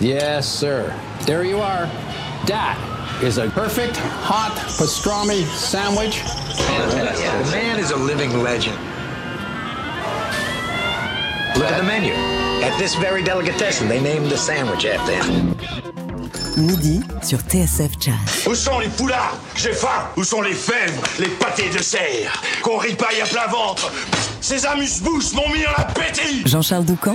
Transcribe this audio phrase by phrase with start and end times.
[0.00, 0.94] Yes, sir.
[1.22, 1.86] There you are.
[2.46, 2.78] That
[3.20, 6.22] is a perfect hot pastrami sandwich.
[6.22, 8.76] The man is a living legend.
[11.56, 12.12] Look at the menu.
[12.62, 15.56] At this very delicatessen, they named the sandwich after him.
[16.56, 18.46] Midi sur TSF Jazz.
[18.46, 22.42] Où sont les poulards J'ai faim Où sont les fèves Les pâtés de serre?
[22.62, 23.92] Qu'on ripaille à plein ventre
[24.40, 27.14] Ces amuse-bouches m'ont mis en appétit Jean-Charles Doucan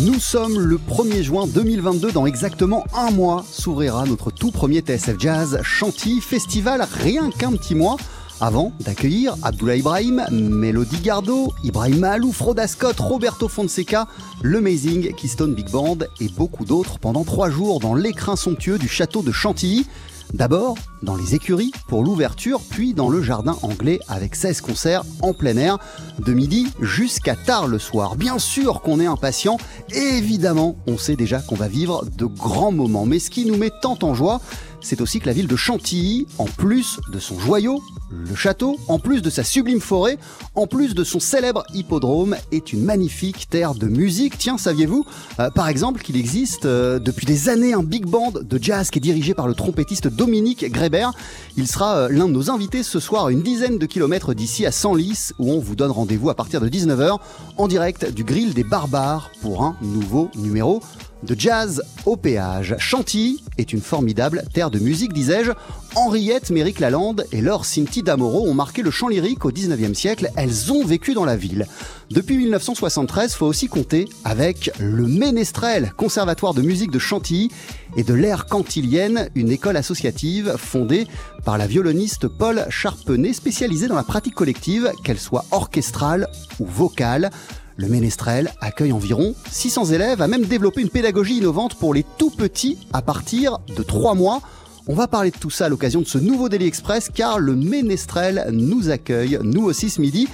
[0.00, 2.12] Nous sommes le 1er juin 2022.
[2.12, 6.86] Dans exactement un mois s'ouvrira notre tout premier TSF Jazz Chantilly Festival.
[7.02, 7.98] Rien qu'un petit mois
[8.40, 14.06] avant d'accueillir Abdullah Ibrahim, Melody Gardot, Ibrahim Mahalou, Froda Scott, Roberto Fonseca,
[14.42, 19.20] l'Amazing Keystone Big Band et beaucoup d'autres pendant trois jours dans l'écrin somptueux du château
[19.22, 19.86] de Chantilly.
[20.34, 25.32] D'abord dans les écuries pour l'ouverture, puis dans le jardin anglais avec 16 concerts en
[25.32, 25.78] plein air
[26.18, 28.16] de midi jusqu'à tard le soir.
[28.16, 29.58] Bien sûr qu'on est impatient
[29.92, 33.06] évidemment on sait déjà qu'on va vivre de grands moments.
[33.06, 34.40] Mais ce qui nous met tant en joie,
[34.80, 38.98] c'est aussi que la ville de Chantilly, en plus de son joyau, le château, en
[38.98, 40.18] plus de sa sublime forêt,
[40.54, 44.38] en plus de son célèbre hippodrome, est une magnifique terre de musique.
[44.38, 45.04] Tiens, saviez-vous,
[45.40, 48.98] euh, par exemple, qu'il existe euh, depuis des années un big band de jazz qui
[48.98, 51.12] est dirigé par le trompettiste Dominique Grébert.
[51.56, 54.66] Il sera euh, l'un de nos invités ce soir à une dizaine de kilomètres d'ici
[54.66, 57.18] à Senlis, où on vous donne rendez-vous à partir de 19h
[57.56, 60.82] en direct du grill des barbares pour un nouveau numéro
[61.22, 62.76] de jazz au péage.
[62.78, 65.52] Chantilly est une formidable terre de musique, disais-je.
[65.94, 70.30] Henriette Méric Lalande et Laure Cinti d'Amoro ont marqué le chant lyrique au 19e siècle.
[70.36, 71.66] Elles ont vécu dans la ville.
[72.10, 77.50] Depuis 1973, faut aussi compter avec le Ménestrel, conservatoire de musique de Chantilly
[77.96, 81.06] et de l'ère cantilienne, une école associative fondée
[81.44, 86.28] par la violoniste Paul Charpenet, spécialisée dans la pratique collective, qu'elle soit orchestrale
[86.60, 87.30] ou vocale.
[87.78, 92.30] Le Ménestrel accueille environ 600 élèves, a même développé une pédagogie innovante pour les tout
[92.30, 94.40] petits à partir de 3 mois.
[94.86, 97.54] On va parler de tout ça à l'occasion de ce nouveau Daily Express car le
[97.54, 100.26] Ménestrel nous accueille, nous aussi ce midi.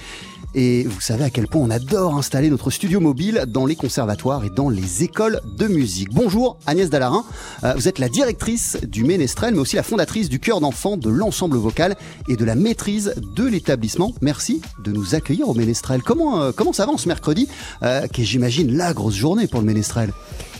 [0.55, 4.45] Et vous savez à quel point on adore installer notre studio mobile dans les conservatoires
[4.45, 6.09] et dans les écoles de musique.
[6.13, 7.23] Bonjour Agnès Dallarin,
[7.63, 11.09] Euh, vous êtes la directrice du Ménestrel mais aussi la fondatrice du chœur d'enfants, de
[11.09, 11.95] l'ensemble vocal
[12.27, 14.11] et de la maîtrise de l'établissement.
[14.21, 16.03] Merci de nous accueillir au Ménestrel.
[16.03, 17.47] Comment, euh, comment ça va ce mercredi
[17.81, 20.11] euh, qui est j'imagine la grosse journée pour le Ménestrel?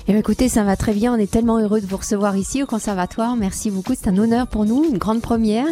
[0.07, 1.13] Eh bien, écoutez, ça va très bien.
[1.13, 3.35] On est tellement heureux de vous recevoir ici au conservatoire.
[3.35, 3.93] Merci beaucoup.
[3.95, 5.67] C'est un honneur pour nous, une grande première.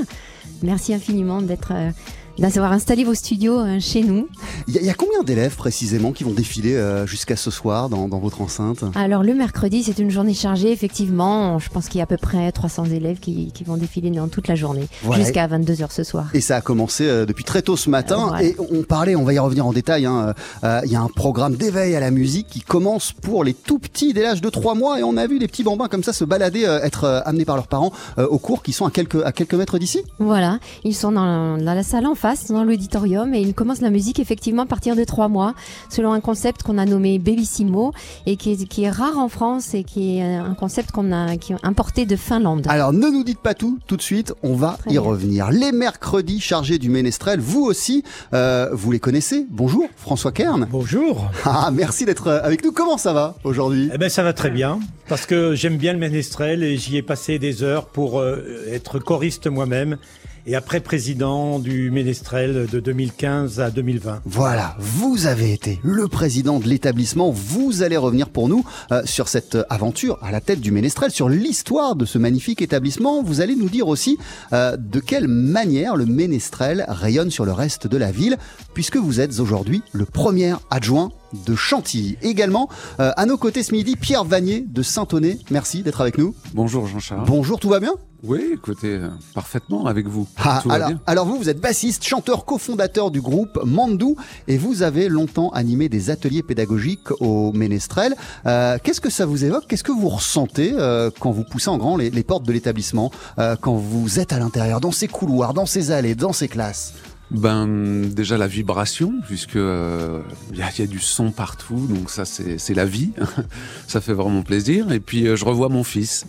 [0.61, 1.89] Merci infiniment d'être, euh,
[2.49, 4.27] d'avoir installé vos studios euh, chez nous.
[4.67, 7.51] Il y, a- il y a combien d'élèves précisément qui vont défiler euh, jusqu'à ce
[7.51, 8.83] soir dans, dans votre enceinte?
[8.95, 11.59] Alors, le mercredi, c'est une journée chargée, effectivement.
[11.59, 14.27] Je pense qu'il y a à peu près 300 élèves qui, qui vont défiler dans
[14.27, 15.23] toute la journée, Voilà.
[15.23, 16.25] jusqu'à 22h ce soir.
[16.33, 18.27] Et ça a commencé euh, depuis très tôt ce matin.
[18.29, 18.43] Voilà.
[18.43, 20.05] Et on parlait, on va y revenir en détail.
[20.05, 20.33] hein,
[20.85, 24.13] Il y a un programme d'éveil à la musique qui commence pour les tout petits
[24.13, 24.99] dès l'âge de 3 mois.
[24.99, 27.67] Et on a vu des petits bambins comme ça se balader, être amenés par leurs
[27.67, 29.99] parents au cours qui sont à quelques, à quelques mètres d'ici?
[30.19, 33.89] Voilà, ils sont dans, dans la salle en face, dans l'auditorium, et ils commencent la
[33.89, 35.53] musique effectivement à partir de trois mois,
[35.89, 37.93] selon un concept qu'on a nommé Bellissimo,
[38.25, 41.37] et qui est, qui est rare en France et qui est un concept qu'on a
[41.37, 42.65] qui est importé de Finlande.
[42.69, 45.01] Alors ne nous dites pas tout tout de suite, on va Très y bien.
[45.01, 45.51] revenir.
[45.51, 48.03] Les mercredis chargés du Ménestrel, vous aussi,
[48.33, 49.45] euh, vous les connaissez.
[49.49, 50.67] Bonjour François Kern.
[50.71, 51.29] Bonjour.
[51.45, 52.71] Ah, merci d'être euh, avec nous.
[52.71, 53.89] Comment ça va aujourd'hui?
[53.93, 57.01] Eh ben ça va très bien parce que j'aime bien le ménestrel et j'y ai
[57.01, 59.97] passé des heures pour euh, être choriste moi-même
[60.45, 64.21] et après président du ménestrel de 2015 à 2020.
[64.25, 67.31] Voilà, vous avez été le président de l'établissement.
[67.31, 71.29] Vous allez revenir pour nous euh, sur cette aventure à la tête du Ménestrel, sur
[71.29, 73.23] l'histoire de ce magnifique établissement.
[73.23, 74.17] Vous allez nous dire aussi
[74.53, 78.37] euh, de quelle manière le Ménestrel rayonne sur le reste de la ville,
[78.73, 81.11] puisque vous êtes aujourd'hui le premier adjoint
[81.45, 82.17] de Chantilly.
[82.21, 82.69] Également,
[82.99, 85.39] euh, à nos côtés ce midi, Pierre Vanier de Saint-Oné.
[85.49, 86.35] Merci d'être avec nous.
[86.53, 87.25] Bonjour Jean-Charles.
[87.25, 87.93] Bonjour, tout va bien?
[88.23, 90.27] Oui, écoutez, euh, parfaitement avec vous.
[90.37, 90.99] Ah, Tout va alors, bien.
[91.07, 94.15] alors vous, vous êtes bassiste, chanteur, cofondateur du groupe Mandou
[94.47, 98.13] et vous avez longtemps animé des ateliers pédagogiques au Ménestrel.
[98.45, 99.65] Euh, Qu'est-ce que ça vous évoque?
[99.67, 103.09] Qu'est-ce que vous ressentez euh, quand vous poussez en grand les, les portes de l'établissement,
[103.39, 106.93] euh, quand vous êtes à l'intérieur, dans ces couloirs, dans ces allées, dans ces classes?
[107.31, 110.19] Ben déjà la vibration, puisque euh,
[110.51, 113.11] il y, a, y a du son partout, donc ça c'est c'est la vie.
[113.87, 114.91] ça fait vraiment plaisir.
[114.91, 116.25] Et puis euh, je revois mon fils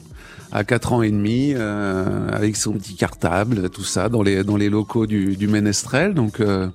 [0.52, 4.56] à 4 ans et demi euh, avec son petit cartable, tout ça dans les dans
[4.56, 6.14] les locaux du, du Ménestrel.
[6.14, 6.68] Donc euh,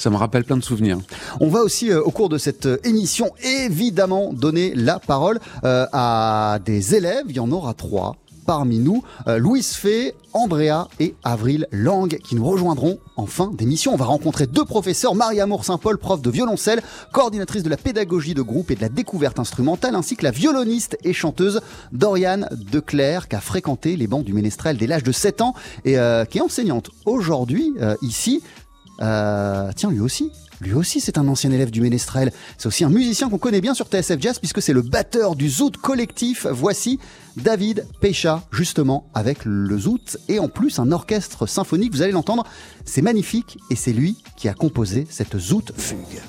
[0.00, 0.98] ça me rappelle plein de souvenirs.
[1.40, 5.86] On va aussi, euh, au cours de cette euh, émission, évidemment donner la parole euh,
[5.92, 7.24] à des élèves.
[7.28, 8.16] Il y en aura trois.
[8.46, 9.02] Parmi nous.
[9.26, 13.92] Euh, Louise Fay, Andrea et Avril Lang qui nous rejoindront en fin d'émission.
[13.94, 16.82] On va rencontrer deux professeurs, Marie-Amour Saint-Paul, prof de violoncelle,
[17.12, 20.96] coordinatrice de la pédagogie de groupe et de la découverte instrumentale, ainsi que la violoniste
[21.04, 21.60] et chanteuse
[21.92, 25.54] Doriane Declerc qui a fréquenté les bancs du Ménestrel dès l'âge de 7 ans
[25.84, 28.42] et euh, qui est enseignante aujourd'hui euh, ici.
[28.98, 32.32] Tiens, lui aussi, lui aussi, c'est un ancien élève du Ménestrel.
[32.58, 35.48] C'est aussi un musicien qu'on connaît bien sur TSF Jazz puisque c'est le batteur du
[35.48, 36.46] Zout collectif.
[36.50, 36.98] Voici
[37.36, 41.92] David Pecha, justement, avec le Zout et en plus un orchestre symphonique.
[41.92, 42.44] Vous allez l'entendre,
[42.84, 46.20] c'est magnifique et c'est lui qui a composé cette Zout fugue.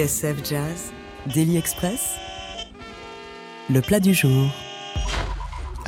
[0.00, 0.92] TSF Jazz,
[1.26, 2.16] Daily Express,
[3.68, 4.50] le plat du jour.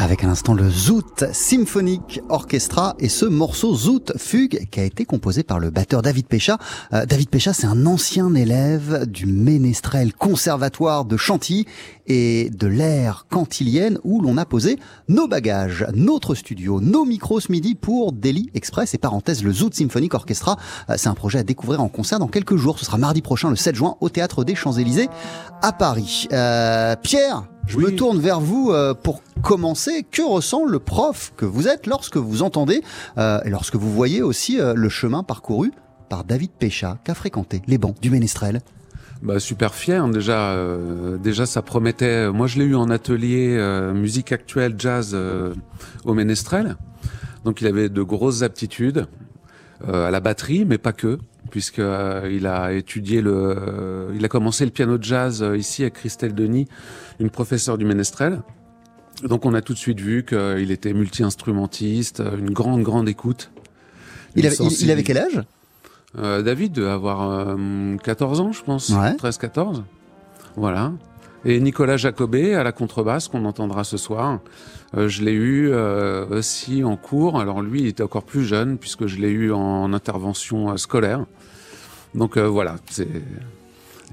[0.03, 5.05] Avec à l'instant le Zoot Symphonic Orchestra et ce morceau Zoot Fugue qui a été
[5.05, 6.59] composé par le batteur David Pécha.
[6.93, 11.67] Euh, David Pécha, c'est un ancien élève du Ménestrel Conservatoire de Chantilly
[12.09, 14.77] et de l'ère cantilienne où l'on a posé
[15.09, 19.73] nos bagages, notre studio, nos micros ce midi pour Daily Express et parenthèse le Zoot
[19.73, 20.57] Symphonic Orchestra.
[20.91, 22.81] Euh, c'est un projet à découvrir en concert dans quelques jours.
[22.81, 25.09] Ce sera mardi prochain, le 7 juin, au Théâtre des Champs-Élysées
[25.63, 26.27] à Paris.
[26.33, 30.05] Euh, Pierre, je me tourne vers vous euh, pour commencer.
[30.11, 32.83] Que ressent le prof que vous êtes lorsque vous entendez
[33.19, 35.73] euh, et lorsque vous voyez aussi euh, le chemin parcouru
[36.09, 38.61] par David Pécha, qu'a fréquenté les bancs du Ménestrel?
[39.23, 40.51] Bah, super fier déjà.
[40.51, 42.29] euh, déjà, ça promettait.
[42.31, 45.55] Moi, je l'ai eu en atelier euh, musique actuelle jazz euh,
[46.05, 46.77] au Ménestrel.
[47.45, 49.07] Donc, il avait de grosses aptitudes
[49.85, 51.19] à la batterie, mais pas que,
[51.51, 51.83] puisque
[52.31, 54.13] il a étudié le.
[54.15, 56.69] il a commencé le piano de jazz ici avec Christelle Denis,
[57.23, 58.43] une professeure du Ménestrel.
[59.23, 63.51] Donc, on a tout de suite vu qu'il était multi-instrumentiste, euh, une grande, grande écoute.
[64.35, 65.41] il avait, il- il avait quel âge?
[66.19, 68.89] Euh, David devait avoir euh, 14 ans, je pense.
[68.91, 69.15] Ouais.
[69.17, 69.83] 13-14.
[70.57, 70.93] Voilà.
[71.45, 74.41] Et Nicolas Jacobet à la contrebasse qu'on entendra ce soir.
[74.97, 77.41] Euh, je l'ai eu euh, aussi en cours.
[77.41, 81.25] Alors lui, il était encore plus jeune puisque je l'ai eu en intervention euh, scolaire.
[82.15, 83.09] Donc euh, voilà, c'est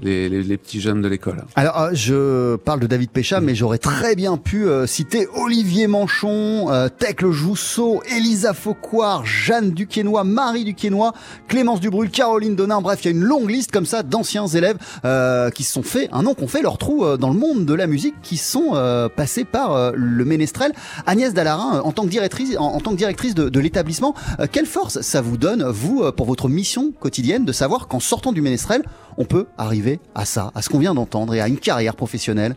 [0.02, 1.44] les, petits jeunes de l'école.
[1.56, 5.88] Alors, euh, je parle de David Pécha, mais j'aurais très bien pu euh, citer Olivier
[5.88, 11.12] Manchon, euh, Tecle Jousseau, Elisa Faucoire, Jeanne Duquesnoy, Marie Duquesnoy,
[11.48, 12.82] Clémence Dubrul, Caroline Donin.
[12.82, 15.84] Bref, il y a une longue liste comme ça d'anciens élèves euh, qui se sont
[15.84, 18.16] fait un nom, qui ont fait leur trou euh, dans le monde de la musique,
[18.22, 18.70] qui sont
[19.16, 20.72] passés par le Ménestrel.
[21.06, 24.14] Agnès Dallarin, en tant que directrice, en, tant que directrice de, de l'établissement,
[24.52, 28.42] quelle force ça vous donne, vous, pour votre mission quotidienne, de savoir qu'en sortant du
[28.42, 28.84] Ménestrel,
[29.20, 32.56] on peut arriver à ça, à ce qu'on vient d'entendre et à une carrière professionnelle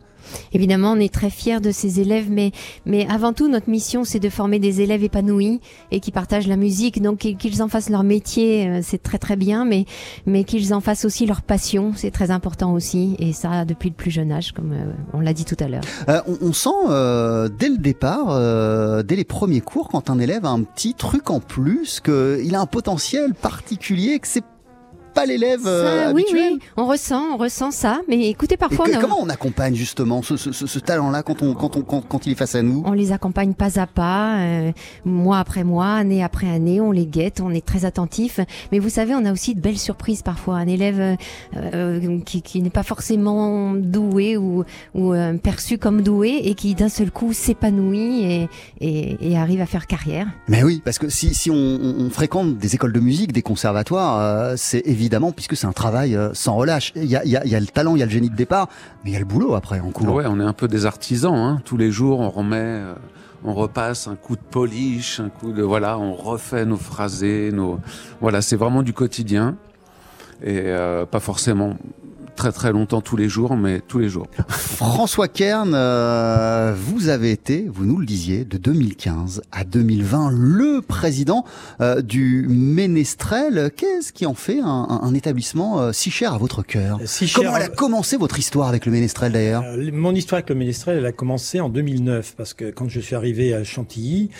[0.52, 2.52] Évidemment, on est très fiers de ces élèves, mais,
[2.86, 6.56] mais avant tout, notre mission, c'est de former des élèves épanouis et qui partagent la
[6.56, 7.02] musique.
[7.02, 9.84] Donc, qu'ils- en fassent leur métier, euh, c'est très très bien, mais,
[10.24, 13.16] mais qu'ils en fassent aussi leur passion, c'est très important aussi.
[13.18, 15.82] Et ça, depuis le plus jeune âge, comme euh, on l'a dit tout à l'heure.
[16.08, 20.20] Euh, on, on sent euh, dès le départ, euh, dès les premiers cours, quand un
[20.20, 24.44] élève a un petit truc en plus, qu'il a un potentiel particulier, que c'est
[25.12, 26.24] pas l'élève euh, oui,
[26.76, 28.00] on ressent, on ressent ça.
[28.08, 31.22] Mais écoutez, parfois, que- on a- comment on accompagne justement ce, ce- ce- ce talent-là
[31.22, 32.82] quand, on, quand, on, quand, quand il est face à nous?
[32.86, 34.72] On les accompagne pas à pas, euh,
[35.04, 38.40] mois après mois, année après année, on les guette, on est très attentif.
[38.72, 40.56] Mais vous savez, on a aussi de belles surprises parfois.
[40.56, 41.16] Un élève
[41.56, 44.64] euh, qui, qui n'est pas forcément doué ou,
[44.94, 48.48] ou perçu comme doué et qui d'un seul coup s'épanouit et,
[48.80, 50.26] et, et arrive à faire carrière.
[50.48, 54.52] Mais oui, parce que si, si on, on- fréquente des écoles de musique, des conservatoires,
[54.56, 56.92] c'est évidemment, puisque c'est un travail euh, sans relâche.
[56.94, 58.68] Il y a, y, a, le talent, il y a le génie de départ,
[59.04, 60.22] mais il y a le boulot après en cours.
[60.24, 61.34] On est un peu des artisans.
[61.34, 61.60] Hein.
[61.64, 62.94] Tous les jours, on remet, euh,
[63.44, 67.80] on repasse un coup de polish, un coup de voilà, on refait nos phrasés, nos
[68.20, 69.56] voilà, c'est vraiment du quotidien
[70.42, 71.76] et euh, pas forcément
[72.34, 74.26] très très longtemps tous les jours, mais tous les jours.
[74.48, 80.80] François Kern, euh, vous avez été, vous nous le disiez, de 2015 à 2020, le
[80.82, 81.44] président
[81.80, 83.70] euh, du Ménestrel.
[83.76, 84.66] Qu'est-ce qui en fait un,
[85.02, 86.98] un- établissement euh, si cher à votre cœur?
[87.04, 89.62] Si cher- Comment elle a commencé votre histoire avec le Ménestrel d'ailleurs?
[89.64, 93.00] Euh, Mon histoire avec le Ménestrel, elle a commencé en 2009 parce que quand je
[93.00, 94.30] suis arrivé à Chantilly,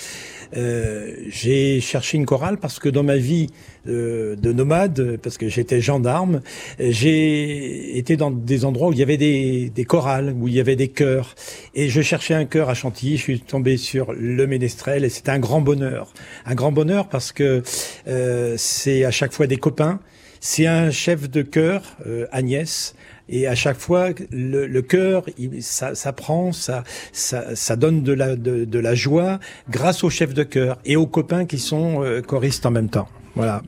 [0.57, 3.49] euh, j'ai cherché une chorale parce que dans ma vie
[3.89, 6.41] euh, de nomade, parce que j'étais gendarme,
[6.79, 10.61] j'ai été dans des endroits où il y avait des, des chorales, où il y
[10.61, 11.35] avait des chœurs,
[11.75, 13.17] et je cherchais un chœur à Chantilly.
[13.17, 16.13] Je suis tombé sur le Ménestrel et c'était un grand bonheur,
[16.47, 17.63] un grand bonheur parce que
[18.07, 20.01] euh, c'est à chaque fois des copains.
[20.41, 22.97] C'est un chef de chœur, euh, Agnès,
[23.29, 28.02] et à chaque fois, le, le cœur, il- ça, ça prend, ça, ça, ça donne
[28.02, 29.38] de la, de, de la joie
[29.71, 33.09] grâce au chef de chœur et aux copains qui sont euh, choristes en même temps.
[33.35, 33.62] Voilà.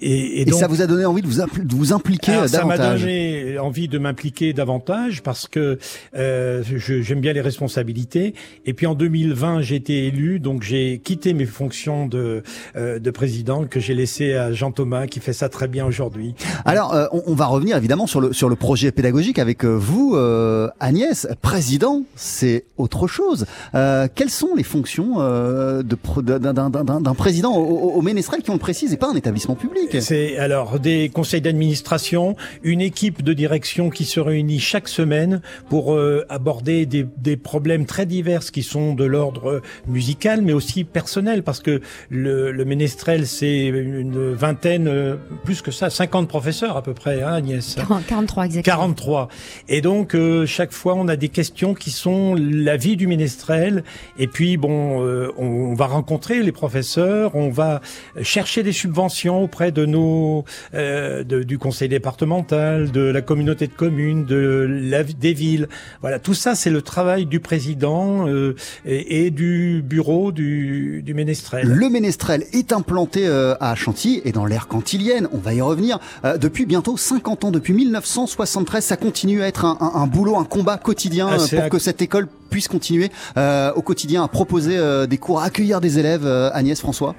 [0.00, 2.46] Et, Et, donc, ça vous a donné envie de vous, impl- de vous impliquer euh,
[2.46, 5.78] ça m'a davantage donné envie de m'impliquer davantage parce que
[6.16, 8.34] euh, j'aime bien les responsabilités.
[8.66, 12.42] Et puis en 2020, j'ai été élu, donc j'ai quitté mes fonctions de,
[12.76, 16.34] euh, de président que j'ai laissé à Jean Thomas qui fait ça très bien aujourd'hui.
[16.64, 19.68] Alors, euh, on, on va revenir évidemment sur le, sur le projet pédagogique avec euh,
[19.76, 21.26] vous, euh, Agnès.
[21.42, 23.46] Président, c'est autre chose.
[23.74, 28.58] Euh, quelles sont les fonctions euh, d'un président au, au- au Ménestrel qui, on le
[28.58, 33.90] précise, n'est pas un établissement public C'est alors des conseils d'administration, une équipe de direction
[33.90, 38.94] qui se réunit chaque semaine pour euh, aborder des, des, problèmes très divers qui sont
[38.94, 41.80] de l'ordre musical, mais aussi personnel, parce que
[42.10, 47.22] le, le ménestrel, c'est une vingtaine, euh, plus que ça, 50 professeurs à peu près,
[47.22, 47.76] hein, Agnès
[48.08, 48.76] 43 exactement.
[48.76, 49.28] 43.
[49.68, 53.84] Et donc, euh, chaque fois, on a des questions qui sont la vie du ménestrel.
[54.18, 57.80] Et puis, bon, euh, on, on, va rencontrer les professeurs, on va
[58.22, 60.44] chercher des subventions auprès de nos,
[60.74, 65.68] euh, de, du conseil départemental, de la communauté de communes, de la, des villes.
[66.00, 68.54] Voilà, tout ça, c'est le travail du président euh,
[68.84, 71.66] et, et, du bureau du, du ménestrel.
[71.66, 75.28] Le ménestrel est implanté euh, à Chantilly et dans l'ère cantilienne.
[75.32, 75.98] On va y revenir.
[76.40, 80.44] depuis bientôt 50 ans, depuis 1973, ça continue à être un, un, un boulot, un
[80.44, 85.06] combat quotidien ah, pour que cette école puisse continuer euh, au quotidien à proposer euh,
[85.06, 87.14] des cours, à accueillir des élèves, euh, Agnès François?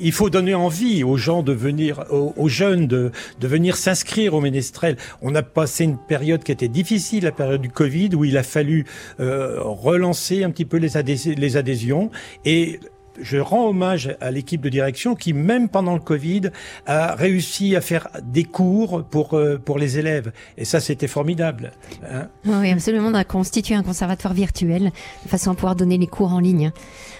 [0.00, 3.10] Il faut donner envie aux gens de venir, aux, jeunes de,
[3.40, 4.96] de venir s'inscrire au ménestrel.
[5.22, 8.42] On a passé une période qui était difficile, la période du Covid, où il a
[8.42, 8.84] fallu
[9.20, 10.90] euh, relancer un petit peu les,
[11.36, 12.10] les adhésions
[12.44, 12.80] et
[13.20, 16.50] je rends hommage à l'équipe de direction qui, même pendant le Covid,
[16.86, 20.32] a réussi à faire des cours pour, euh, pour les élèves.
[20.56, 21.72] Et ça, c'était formidable.
[22.10, 23.08] Hein oui, absolument.
[23.08, 24.92] On a constitué un conservatoire virtuel
[25.24, 26.70] de façon à pouvoir donner les cours en ligne.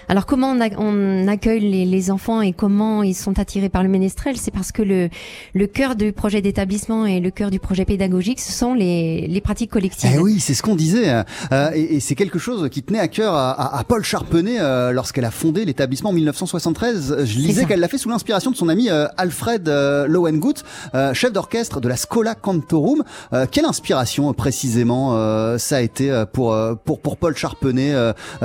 [0.07, 3.83] Alors, comment on, a, on accueille les, les, enfants et comment ils sont attirés par
[3.83, 4.37] le ménestrel?
[4.37, 5.09] C'est parce que le,
[5.53, 9.41] le cœur du projet d'établissement et le cœur du projet pédagogique, ce sont les, les
[9.41, 10.09] pratiques collectives.
[10.15, 11.11] Eh oui, c'est ce qu'on disait.
[11.51, 14.59] Euh, et, et c'est quelque chose qui tenait à cœur à, à, à Paul Charpenet
[14.59, 17.25] euh, lorsqu'elle a fondé l'établissement en 1973.
[17.25, 21.13] Je lisais qu'elle l'a fait sous l'inspiration de son ami euh, Alfred euh, Lowengut, euh,
[21.13, 23.03] chef d'orchestre de la Scola Cantorum.
[23.33, 26.55] Euh, quelle inspiration précisément euh, ça a été pour
[26.85, 27.93] pour pour Paul Charpenet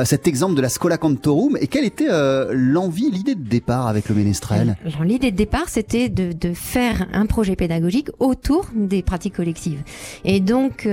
[0.04, 2.08] cet exemple de la Scola Cantorum et quelle était
[2.52, 4.76] l'envie, l'idée de départ avec le ménestrel?
[5.02, 9.82] L'idée de départ, c'était de, de, faire un projet pédagogique autour des pratiques collectives.
[10.24, 10.88] Et donc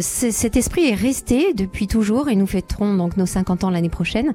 [0.00, 4.34] cet esprit est resté depuis toujours et nous fêterons donc nos 50 ans l'année prochaine.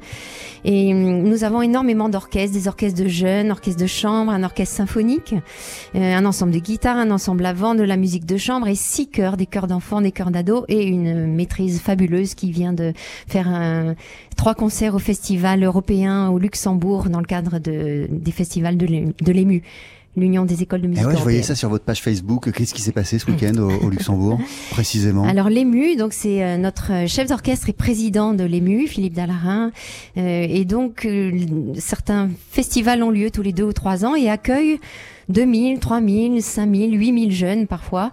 [0.64, 5.36] Et nous avons énormément d'orchestres, des orchestres de jeunes, orchestres de chambre, un orchestre symphonique,
[5.96, 8.76] euh, un ensemble de guitares, un ensemble à vent, de la musique de chambre et
[8.76, 12.94] six chœurs, des chœurs d'enfants, des chœurs d'ados et une maîtrise fabuleuse qui vient de
[13.28, 13.96] faire
[14.36, 19.64] trois concerts au festival européen au Luxembourg dans le cadre de, des festivals de l'ému
[20.18, 21.04] l'Union des écoles de musique.
[21.06, 22.52] Eh ouais, je voyais ça sur votre page Facebook.
[22.52, 24.40] Qu'est-ce qui s'est passé ce week-end au, au, Luxembourg,
[24.72, 25.24] précisément?
[25.24, 29.72] Alors l'EMU, donc c'est euh, notre chef d'orchestre et président de l'EMU, Philippe Dallarin,
[30.18, 31.32] euh, et donc euh,
[31.78, 34.80] certains festivals ont lieu tous les deux ou trois ans et accueillent
[35.30, 38.12] 2000, 3000, 5000, 8000 jeunes parfois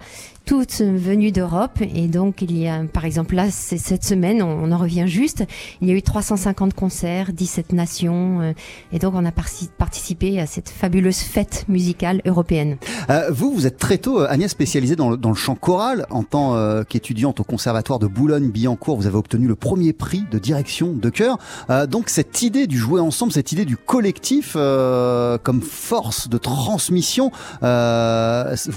[0.49, 1.83] toutes venues d'Europe.
[1.95, 5.45] Et donc, il y a, par exemple, là, cette semaine, on, on, en revient juste,
[5.83, 8.41] il y a eu 350 concerts, 17 nations.
[8.41, 8.53] Euh,
[8.91, 12.79] et donc, on a participé à cette fabuleuse fête musicale européenne.
[13.11, 16.07] Euh, vous, vous êtes très tôt, Agnès, spécialisée dans le, dans le chant choral.
[16.09, 20.39] En tant euh, qu'étudiante au Conservatoire de Boulogne-Billancourt, vous avez obtenu le premier prix de
[20.39, 21.37] direction de chœur.
[21.69, 26.39] Euh, donc, cette idée du jouer ensemble, cette idée du collectif euh, comme force de
[26.39, 27.31] transmission,
[27.61, 27.67] vous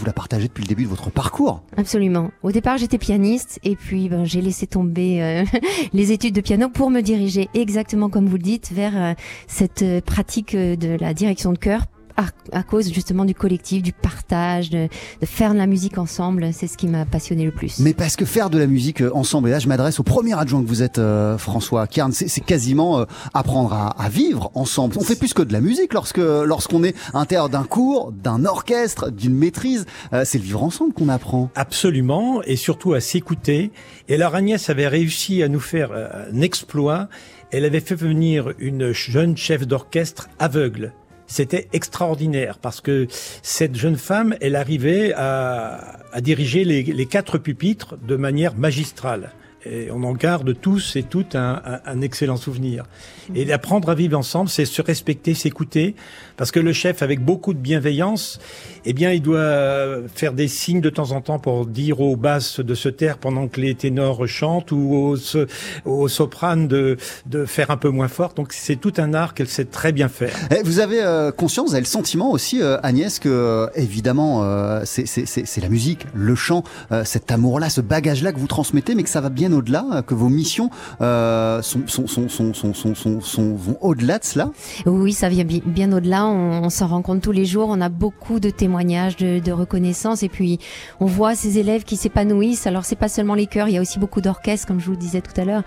[0.06, 1.61] la partagez depuis le début de votre parcours.
[1.78, 2.32] Absolument.
[2.44, 5.44] Au départ, j'étais pianiste et puis ben, j'ai laissé tomber euh,
[5.94, 9.14] les études de piano pour me diriger exactement comme vous le dites vers euh,
[9.48, 11.86] cette euh, pratique de la direction de chœur
[12.22, 14.88] à, à, cause justement du collectif, du partage, de,
[15.22, 16.50] de faire de la musique ensemble.
[16.54, 17.80] C'est ce qui m'a passionné le plus.
[17.80, 20.62] Mais parce que faire de la musique ensemble, et là je m'adresse au premier adjoint
[20.62, 24.96] que vous êtes, euh, François Kern, c'est quasiment euh, apprendre à, à, vivre ensemble.
[24.98, 29.10] On fait plus que de la musique lorsque lorsqu'on est intérieur d'un cours, d'un orchestre,
[29.10, 29.86] d'une maîtrise.
[30.14, 31.50] Euh, c'est le vivre ensemble qu'on apprend.
[31.56, 33.72] Absolument, et surtout à s'écouter.
[34.08, 37.10] Et alors Agnès avait réussi à nous faire un exploit.
[37.52, 40.94] Elle avait fait venir une jeune chef d'orchestre aveugle
[41.32, 43.08] c'était extraordinaire parce que
[43.42, 49.32] cette jeune femme, elle arrivait à, diriger les, quatre pupitres de manière magistrale.
[49.66, 52.86] Et on en garde tous et toutes un, un, un excellent souvenir.
[53.36, 55.96] Et apprendre à vivre ensemble, c'est se respecter, s'écouter,
[56.36, 58.40] parce que le chef, avec beaucoup de bienveillance,
[58.86, 62.60] eh bien, il doit faire des signes de temps en temps pour dire aux basses
[62.60, 65.18] de se taire pendant que les ténors chantent ou aux,
[65.86, 66.98] aux sopranes de,
[67.28, 68.34] de faire un peu moins fort.
[68.34, 70.34] Donc, c'est tout un art qu'elle sait très bien faire.
[70.50, 74.44] Et vous avez euh, conscience, vous avez le sentiment aussi, euh, Agnès, que euh, évidemment,
[74.86, 76.64] c'est la musique, le chant,
[77.04, 80.14] cet amour-là, ce bagage-là que vous transmettez, mais que ça va bien bien au-delà, que
[80.14, 80.70] vos missions
[81.02, 81.86] euh, sont,
[83.56, 84.50] vont au-delà de cela?
[84.86, 86.26] Oui, ça vient bi- bien au-delà.
[86.26, 87.68] On, on s'en rend compte tous les jours.
[87.70, 90.60] On a beaucoup de témoignages, de, de reconnaissance, et puis
[91.00, 92.68] on voit ces élèves qui s'épanouissent.
[92.68, 94.92] Alors c'est pas seulement les chœurs, il y a aussi beaucoup d'orchestres, comme je vous
[94.92, 95.64] le disais tout à l'heure.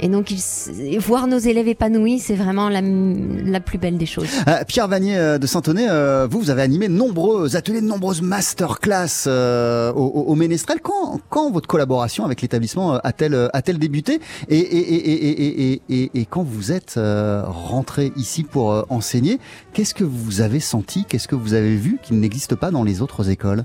[0.00, 4.28] Et donc ils voir nos élèves épanouis, c'est vraiment la, la plus belle des choses.
[4.48, 7.86] Euh, Pierre Vanier euh, de Saint-Onet, euh, vous, vous avez animé de nombreux ateliers, de
[7.86, 10.78] nombreuses masterclass au, au, au Ménestrel.
[10.82, 12.98] Quand, quand votre collaboration avec l'établissement euh,
[13.28, 19.38] a-t-elle euh, a-t-elle débuté et, quand vous êtes euh, rentré ici pour euh, enseigner,
[19.72, 23.02] qu'est-ce que vous avez senti, qu'est-ce que vous avez vu qui n'existe pas dans les
[23.02, 23.64] autres écoles?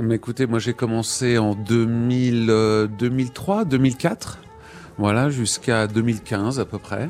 [0.00, 4.38] Mais écoutez, moi j'ai commencé en 2000, euh, 2003, 2004,
[4.98, 7.08] voilà, jusqu'à 2015 à peu près.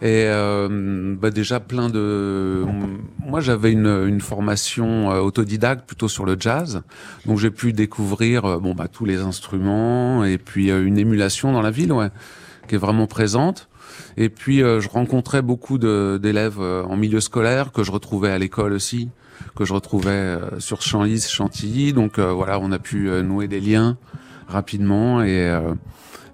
[0.00, 2.64] Et euh, bah déjà plein de...
[3.26, 6.82] Moi j'avais une, une formation euh, autodidacte plutôt sur le jazz,
[7.26, 11.52] donc j'ai pu découvrir euh, bon bah tous les instruments et puis euh, une émulation
[11.52, 12.10] dans la ville, ouais,
[12.68, 13.68] qui est vraiment présente.
[14.16, 19.10] Et puis je rencontrais beaucoup d'élèves en milieu scolaire que je retrouvais à l'école aussi,
[19.56, 21.92] que je retrouvais sur Champs-Lys, Chantilly.
[21.92, 23.96] Donc voilà, on a pu nouer des liens
[24.48, 25.74] rapidement et, euh,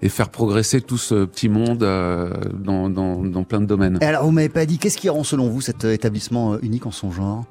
[0.01, 3.97] et faire progresser tout ce petit monde euh, dans, dans, dans plein de domaines.
[4.01, 6.85] Et alors, vous m'avez pas dit, qu'est-ce qui rend selon vous cet euh, établissement unique
[6.85, 7.45] en son genre?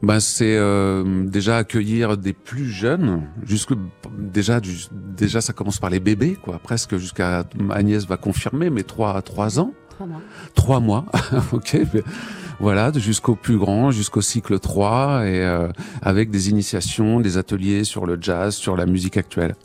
[0.00, 3.72] Ben, c'est euh, déjà accueillir des plus jeunes, jusque
[4.16, 8.84] déjà du- déjà ça commence par les bébés quoi, presque jusqu'à Agnès va confirmer, mais
[8.84, 9.72] trois à trois ans.
[10.54, 11.06] Trois mois,
[11.52, 11.78] ok.
[11.92, 12.02] mais
[12.60, 15.68] Voilà, de- jusqu'au plus grand, jusqu'au cycle 3, et euh,
[16.00, 19.56] avec des initiations, des ateliers sur le jazz, sur la musique actuelle.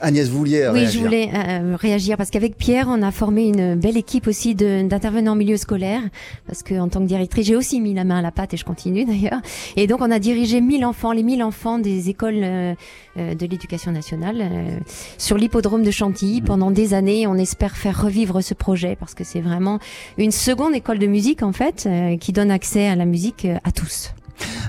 [0.00, 3.74] Agnès, euh, Oui, réagir je voulais euh, réagir parce qu'avec Pierre, on a formé une
[3.74, 6.02] belle équipe aussi d'intervenants en milieu scolaire.
[6.46, 8.56] Parce que en tant que directrice, j'ai aussi mis la main à la pâte et
[8.56, 9.40] je continue d'ailleurs.
[9.76, 12.74] Et donc, on a dirigé 1000 enfants, les 1000 enfants des écoles euh,
[13.16, 14.78] euh, de l'éducation nationale euh,
[15.18, 17.28] sur l'hippodrome de Chantilly pendant des années.
[17.28, 19.78] On espère faire revivre ce projet parce que c'est vraiment
[20.18, 23.56] une seconde école de musique en fait euh, qui donne accès à la musique euh,
[23.62, 24.10] à tous.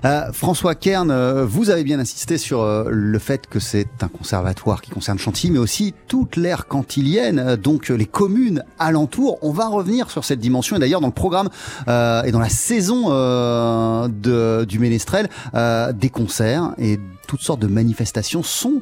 [0.06, 4.08] Euh, François Kern, euh, vous avez bien insisté sur euh, le fait que c'est un
[4.08, 9.40] conservatoire qui concerne Chantilly, mais aussi toute l'aire cantilienne, donc les communes alentours.
[9.42, 11.50] On va revenir sur cette dimension et d'ailleurs dans le programme
[11.88, 18.82] et dans la saison du Ménestrel, des concerts et toutes sortes de manifestations sont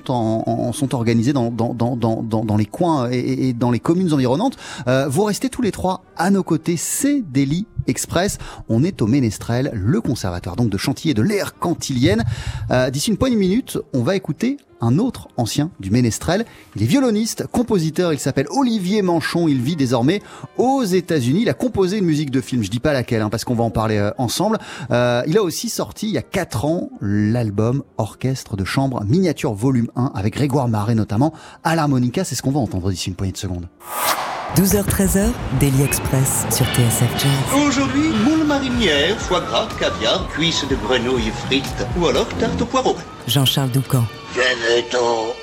[0.93, 4.57] organisées dans, les coins et, dans les communes environnantes.
[4.87, 6.77] Euh, vous restez tous les trois à nos côtés.
[6.77, 8.37] C'est Daily Express.
[8.69, 12.23] On est au Ménestrel, le conservatoire donc de Chantilly et de l'ère cantilienne.
[12.71, 16.45] Euh, D'ici une poignée de minutes, on va écouter un autre ancien du Ménestrel.
[16.75, 20.21] Il est violoniste, compositeur, il s'appelle Olivier Manchon, il vit désormais
[20.57, 21.43] aux États-Unis.
[21.43, 23.63] Il a composé une musique de film, je dis pas laquelle, hein, parce qu'on va
[23.63, 24.59] en parler euh, ensemble.
[24.91, 29.53] Euh, il a aussi sorti il y a quatre ans l'album Orchestre de chambre miniature
[29.53, 32.23] volume 1 avec Grégoire Marais notamment à l'harmonica.
[32.23, 33.67] C'est ce qu'on va entendre d'ici une poignée de secondes.
[34.55, 37.65] 12h-13h, Daily Express sur TSF Jazz.
[37.67, 42.95] Aujourd'hui, moule marinière, foie gras, caviar, cuisses de grenouille frites ou alors tarte au poireau.
[43.27, 44.03] Jean-Charles Doucan.
[44.33, 45.42] ずっと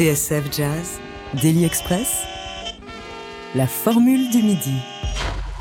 [0.00, 0.98] TSF Jazz,
[1.42, 2.22] Daily Express,
[3.54, 4.99] la formule du midi.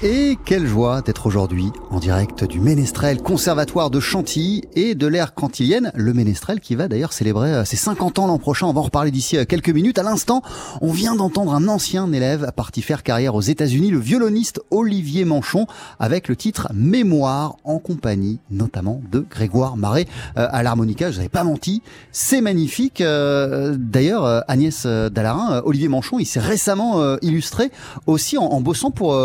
[0.02, 5.34] Et quelle joie d'être aujourd'hui en direct du Ménestrel Conservatoire de Chantilly et de l'ère
[5.34, 5.92] cantilienne.
[5.94, 8.68] Le Ménestrel qui va d'ailleurs célébrer euh, ses 50 ans l'an prochain.
[8.68, 10.00] On va en reparler d'ici euh, quelques minutes.
[10.00, 10.42] À l'instant,
[10.80, 15.68] on vient d'entendre un ancien élève parti faire carrière aux États-Unis, le violoniste Olivier Manchon,
[16.00, 20.06] avec le titre Mémoire en compagnie notamment de Grégoire Marais
[20.38, 21.12] euh, à l'harmonica.
[21.12, 21.82] Je n'avais pas menti.
[22.14, 23.04] C'est magnifique.
[23.04, 27.72] D'ailleurs, Agnès Dallarin, Olivier Manchon, il s'est récemment illustré
[28.08, 29.18] aussi en, en bossant pour,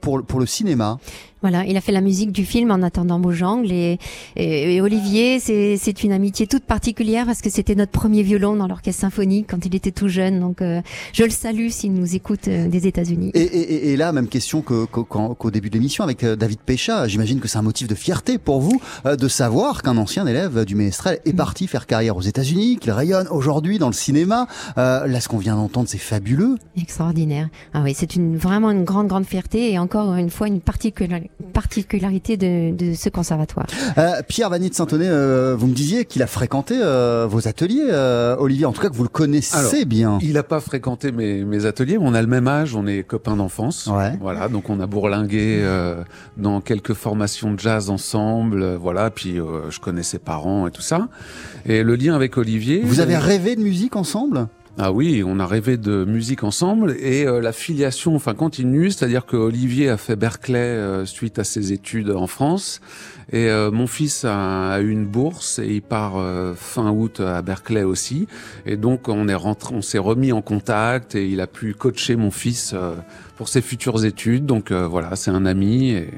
[0.00, 0.98] pour pour, le cinéma.
[1.40, 3.98] Voilà, il a fait la musique du film en attendant Beaujangle et,
[4.34, 9.02] et, Olivier, c'est une amitié toute particulière parce que c'était notre premier violon dans l'orchestre
[9.02, 10.40] symphonique quand il était tout jeune.
[10.40, 10.80] Donc euh,
[11.12, 13.30] je le salue s'il nous écoute euh, des États-Unis.
[13.34, 17.06] Et, et, là, même question qu'au début de l'émission avec euh, David Pécha.
[17.06, 20.74] J'imagine que c'est un motif de fierté pour vous de savoir qu'un ancien élève du
[20.74, 24.48] Ménestrel est parti faire carrière aux États-Unis, qu'il rayonne aujourd'hui dans le cinéma.
[24.76, 26.56] là, ce qu'on vient d'entendre, c'est fabuleux.
[26.76, 27.48] Extraordinaire.
[27.74, 31.27] Ah oui, c'est une vraiment une grande grande fierté et encore une fois une particularité
[31.52, 33.66] particularité de, ce conservatoire.
[33.96, 37.92] Euh, Pierre Vanier de Saint-Onet, euh, vous me disiez qu'il a freiquenté euh, vos ateliers,
[38.38, 40.18] Olivier, en tout cas que vous le connaissez bien.
[40.22, 43.36] Il n'a pas fréquenté mes, mes, ateliers, on a le même âge, on est copains
[43.36, 43.88] d'enfance.
[44.20, 45.64] Voilà, donc on a bourlingué
[46.36, 51.08] dans quelques formations de jazz ensemble, voilà, puis je connais ses parents et tout ça.
[51.66, 52.82] Et le lien avec Olivier...
[52.84, 54.48] Vous avez rêvé de musique ensemble?
[54.80, 59.26] Ah oui, on a rêvé de musique ensemble et euh, la filiation enfin continue, c'est-à-dire
[59.26, 62.80] que Olivier a fait Berkeley euh, suite à ses études en France.
[63.32, 67.82] Et euh, mon fils a, eu une bourse et il part fin août à Berkeley
[67.82, 68.28] aussi.
[68.66, 72.14] Et donc on est rentré, on s'est remis en contact et il a pu coacher
[72.14, 72.72] mon fils
[73.38, 74.44] pour ses futures études.
[74.44, 76.10] Donc voilà, c'est un ami et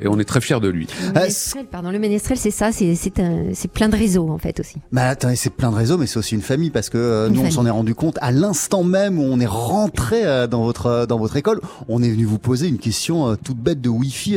[0.00, 0.86] et on est très fiers de lui.
[1.08, 4.76] Le ménestrel, pardon, le ménestrel, c'est ça, c'est plein de réseaux en fait aussi.
[4.92, 7.42] Bah attendez, c'est plein de réseaux, mais c'est aussi une famille parce que euh, nous
[7.42, 10.86] on s'en est rendu compte à l'instant même où on est rentré euh, dans votre
[10.86, 14.36] euh, dans votre école, on est venu vous poser une question toute bête de Wi-Fi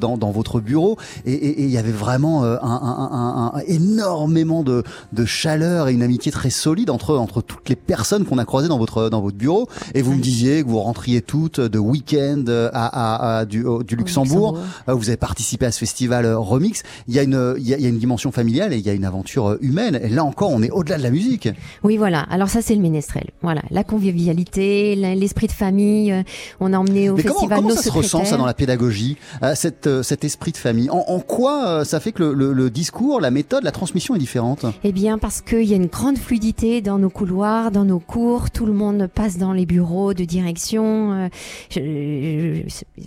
[0.00, 0.96] dans, dans votre bureau
[1.26, 6.32] et il y avait vraiment un, un, un, énormément de, de chaleur et une amitié
[6.32, 9.68] très solide entre entre toutes les personnes qu'on a croisées dans votre dans votre bureau
[9.94, 14.56] et vous me disiez que vous rentriez toutes de week-end à, à, du, du Luxembourg.
[14.56, 14.58] Luxembourg
[15.04, 16.82] vous avez participé à ce festival euh, Remix.
[17.08, 19.04] Il y a une, il y a, une dimension familiale et il y a une
[19.04, 20.00] aventure euh, humaine.
[20.02, 21.48] Et là encore, on est au-delà de la musique.
[21.82, 22.20] Oui, voilà.
[22.30, 23.30] Alors ça, c'est le ménestrel.
[23.42, 26.12] Voilà, la convivialité, l'esprit de famille.
[26.12, 26.22] Euh,
[26.60, 29.16] on a emmené au festival comment, comment ça se ressent ça dans la pédagogie,
[29.54, 30.88] cette, cet esprit de famille?
[30.90, 34.64] En, quoi ça fait que le, le, discours, la méthode, la transmission est différente?
[34.82, 38.50] Eh bien, parce qu'il y a une grande fluidité dans nos couloirs, dans nos cours.
[38.50, 41.28] Tout le monde passe dans les bureaux de direction.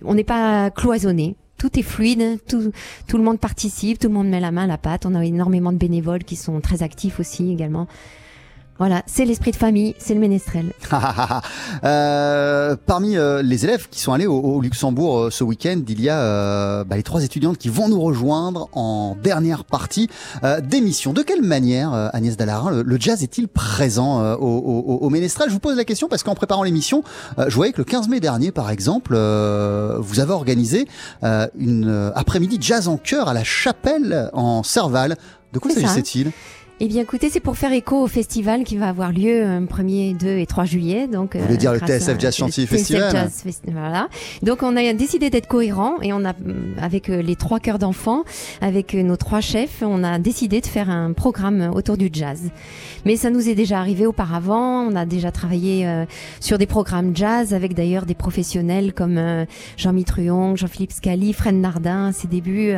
[0.03, 2.71] On n'est pas cloisonné tout est fluide, tout,
[3.07, 5.05] tout le monde participe, tout le monde met la main à la pâte.
[5.05, 7.87] On a énormément de bénévoles qui sont très actifs aussi également.
[8.79, 10.71] Voilà, c'est l'esprit de famille, c'est le ménestrel.
[11.83, 16.09] euh, parmi euh, les élèves qui sont allés au, Luxembourg euh, ce week-end, il y
[16.09, 20.09] a euh, bah, les trois étudiantes qui vont nous rejoindre en dernière partie
[20.61, 21.13] d'émission.
[21.13, 25.49] De quelle manière, Agnès Dallarin, le, jazz est-il présent au, au, au, ménestrel?
[25.49, 27.03] Je vous pose la question parce qu'en préparant l'émission,
[27.37, 30.87] je voyais que le 15 mai dernier, par exemple, vous avez organisé
[31.23, 35.17] une après-midi jazz en chœur à la Chapelle en Serval.
[35.53, 36.31] De quoi s'agissait-il?
[36.79, 40.15] Eh bien, écoutez, c'est pour faire écho au festival qui va avoir lieu le 1er,
[40.15, 41.07] 2 et 3 juillet.
[41.07, 44.09] Donc, Vous voulez euh, dire le TSF Jazz Chantilly Festival Jazz Voilà.
[44.43, 46.33] Donc, on a décidé d'être cohérent et on a,
[46.79, 48.25] avec euh, les trois cœurs d'enfants,
[48.61, 52.43] avec euh, nos trois chefs, on a décidé de faire un programme autour du jazz.
[53.05, 54.83] Mais ça nous est déjà arrivé auparavant.
[54.83, 55.87] On a déjà travaillé
[56.39, 59.45] sur des programmes jazz avec d'ailleurs des professionnels comme
[59.77, 62.73] Jean-Mi Truong, Jean-Philippe Scali, Fred Nardin à ses débuts,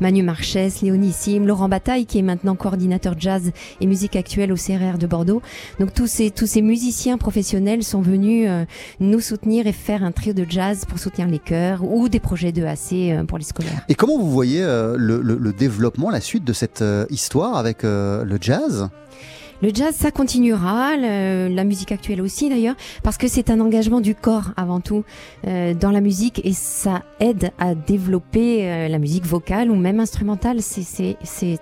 [0.00, 3.43] Manu Marchès, Léonissime, Laurent Bataille qui est maintenant coordinateur jazz
[3.80, 5.42] et musique actuelle au CRR de Bordeaux.
[5.80, 8.64] Donc tous ces, tous ces musiciens professionnels sont venus euh,
[9.00, 12.52] nous soutenir et faire un trio de jazz pour soutenir les chœurs ou des projets
[12.52, 13.84] de AC euh, pour les scolaires.
[13.88, 18.38] Et comment vous voyez euh, le, le, développement, la suite de cette histoire avec le
[18.40, 18.88] jazz?
[19.64, 24.14] Le jazz, ça continuera, la musique actuelle aussi d'ailleurs, parce que c'est un engagement du
[24.14, 25.04] corps avant tout
[25.46, 30.00] euh, dans la musique et ça aide à développer euh, la musique vocale ou même
[30.00, 30.58] instrumentale.
[30.60, 31.16] C'est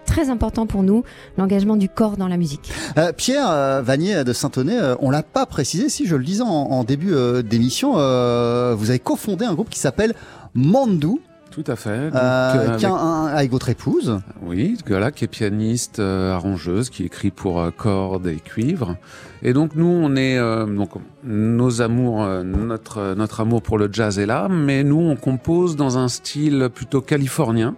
[0.04, 1.04] très important pour nous,
[1.38, 2.72] l'engagement du corps dans la musique.
[2.98, 6.82] Euh, Pierre Vanier de Saint-Onet, on l'a pas précisé, si je le disais en, en
[6.82, 10.14] début d'émission, vous avez cofondé un groupe qui s'appelle
[10.54, 11.20] Mandou.
[11.52, 11.90] Tout à fait.
[12.14, 12.84] Euh, avec...
[12.84, 13.50] avec...
[13.50, 14.20] votre épouse.
[14.42, 18.96] Oui, voilà, qui est pianiste, euh, arrangeuse, qui écrit pour euh, cordes et cuivre.
[19.42, 20.90] Et donc nous, on est donc
[21.24, 25.98] nos amours, notre notre amour pour le jazz est là, mais nous on compose dans
[25.98, 27.74] un style plutôt californien.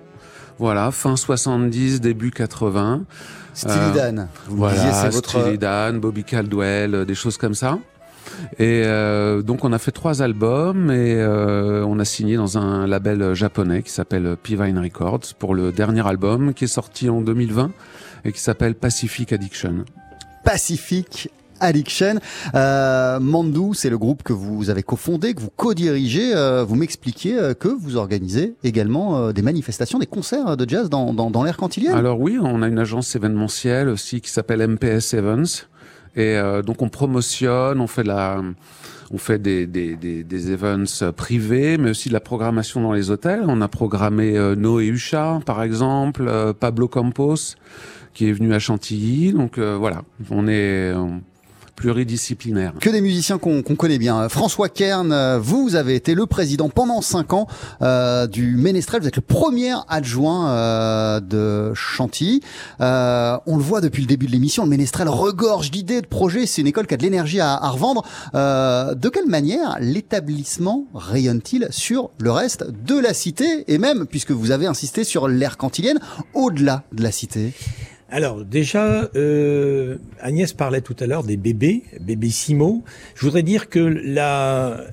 [0.59, 3.03] Voilà, fin 70, début 80.
[3.55, 4.29] Steely Euh, Dan.
[4.49, 5.41] Vous Voilà, disiez, votre.
[5.41, 7.79] Steely Dan, Bobby Caldwell, euh, des choses comme ça.
[8.59, 12.87] Et euh, donc on a fait trois albums et euh, on a signé dans un
[12.87, 17.71] label japonais qui s'appelle Pivine Records pour le dernier album qui est sorti en 2020
[18.25, 19.85] et qui s'appelle Pacific Addiction.
[20.45, 22.19] Pacific Addiction.
[22.55, 26.35] Euh, Mandou, c'est le groupe que vous avez cofondé, que vous co-dirigez.
[26.35, 30.91] Euh, vous m'expliquiez euh, que vous organisez également euh, des manifestations, des concerts de jazz
[30.91, 31.95] dans, dans, dans l'air cantillien.
[31.95, 35.69] Alors oui, on a une agence événementielle aussi qui s'appelle MPS Events.
[36.17, 42.81] Et euh, donc on promotionne, on fait des, events privés, mais aussi de la programmation
[42.81, 43.45] dans les hôtels.
[43.49, 47.57] On a programmé euh, Noé Hucha, par exemple, euh, Pablo Campos,
[48.13, 49.33] qui est venu à Chantilly.
[49.33, 51.09] Donc euh, voilà, on est euh,
[51.77, 52.73] pluridisciplinaire.
[52.81, 54.29] Que des musiciens qu'on qu'on connaît bien.
[54.29, 57.47] François Kern, euh, vous avez été le président pendant cinq ans
[57.83, 59.01] euh, du Ménestrel.
[59.03, 62.41] Vous êtes le premier adjoint euh, de Chantilly.
[62.81, 66.47] Euh, on le voit depuis le début de l'émission, le Ménestrel regorge d'idées, de projets.
[66.47, 68.05] C'est une école qui a de l'énergie à, à revendre.
[68.35, 73.65] Euh, de quelle manière l'établissement rayonne-t-il sur le reste de la cité?
[73.69, 75.99] Et même, puisque vous avez insisté sur l'ère cantilienne,
[76.35, 77.53] au-delà de la cité?
[78.11, 82.85] Alors déjà, euh, Agnès parlait tout à l'heure des bébés, bébés Simo.
[83.15, 84.85] Je voudrais dire que la,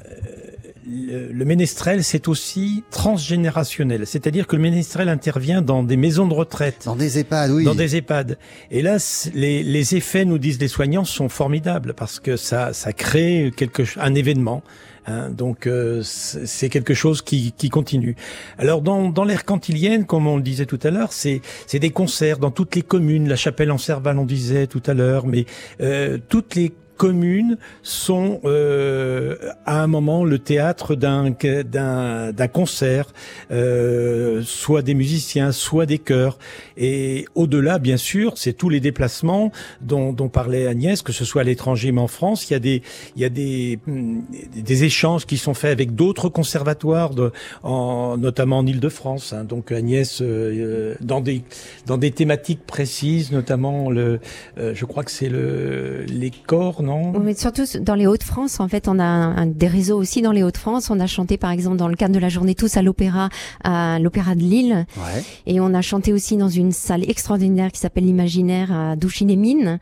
[0.87, 4.07] le, le ménestrel, c'est aussi transgénérationnel.
[4.07, 6.83] C'est-à-dire que le ménestrel intervient dans des maisons de retraite.
[6.85, 7.63] Dans des EHPAD, oui.
[7.63, 8.37] Dans des EHPAD.
[8.71, 8.97] Et là,
[9.33, 13.83] les, les effets, nous disent les soignants, sont formidables parce que ça, ça crée quelque,
[13.99, 14.63] un événement.
[15.07, 15.29] Hein.
[15.29, 18.15] donc euh, c'est quelque chose qui, qui continue.
[18.57, 21.89] Alors dans, dans l'ère cantilienne, comme on le disait tout à l'heure, c'est c'est des
[21.89, 23.27] concerts dans toutes les communes.
[23.27, 25.45] La chapelle en Serval, on disait tout à l'heure, mais
[25.81, 29.35] euh, toutes les communes sont euh,
[29.65, 33.07] à un moment le théâtre d'un d'un d'un concert,
[33.49, 36.37] euh, soit des musiciens, soit des chœurs.
[36.77, 41.41] Et au-delà, bien sûr, c'est tous les déplacements dont, dont parlait Agnès, que ce soit
[41.41, 42.47] à l'étranger mais en France.
[42.47, 42.83] Il y a des
[43.15, 44.21] il y a des hum,
[44.69, 47.31] des échanges qui sont faits avec d'autres conservatoires, de,
[47.63, 49.33] en, notamment en Île-de-France.
[49.33, 49.43] hein.
[49.43, 51.41] Donc Agnès, euh, dans des
[51.87, 54.19] dans des thématiques précises, notamment le,
[54.59, 56.83] euh, je crois que c'est le les corps,
[57.13, 60.21] non Mais surtout dans les Hauts-de-France, en fait, on a un- un- des réseaux aussi
[60.21, 60.89] dans les Hauts-de-France.
[60.89, 63.29] On a chanté, par exemple, dans le cadre de la journée tous à l'opéra,
[63.63, 64.85] à l'opéra de Lille.
[64.97, 65.23] Ouais.
[65.45, 69.79] Et on a chanté aussi dans une salle extraordinaire qui s'appelle l'Imaginaire à Douchy-les-Mines.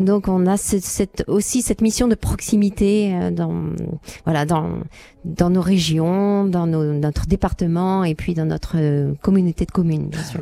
[0.00, 3.52] Donc on a ce- cette, aussi cette mission de proximité euh, dans,
[4.24, 4.68] voilà, dans,
[5.26, 10.08] dans nos régions, dans nos- notre département et puis dans notre euh, communauté de communes,
[10.08, 10.40] bien sûr.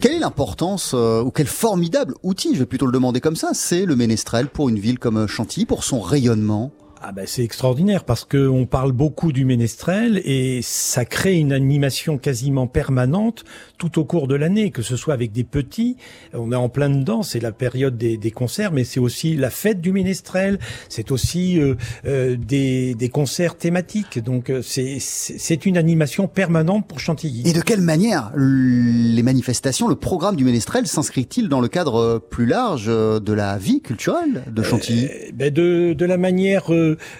[0.00, 3.50] Quelle est l'importance euh, ou quel formidable outil, je vais plutôt le demander comme ça,
[3.52, 6.72] c'est le ménestrel pour une ville comme Chantilly, pour son rayonnement?
[7.00, 11.52] Ah ben c'est extraordinaire parce que on parle beaucoup du ménestrel et ça crée une
[11.52, 13.44] animation quasiment permanente
[13.78, 15.96] tout au cours de l'année, que ce soit avec des petits,
[16.34, 19.50] on est en plein dedans, c'est la période des, des concerts, mais c'est aussi la
[19.50, 25.66] fête du ménestrel, c'est aussi euh, euh, des, des concerts thématiques, donc euh, c'est c'est
[25.66, 27.48] une animation permanente pour Chantilly.
[27.48, 32.18] Et de quelle manière les manifestations, le programme du ménestrel s'inscrit-il dans le cadre euh,
[32.18, 35.04] plus large euh, de la vie culturelle de Chantilly?
[35.06, 36.72] Euh, ben de, de la manière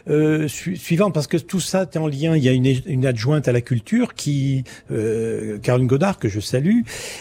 [0.09, 2.37] euh, su- suivante, parce que tout ça est en lien.
[2.37, 6.41] Il y a une, une adjointe à la culture qui, euh, Caroline Godard, que je
[6.41, 6.81] salue,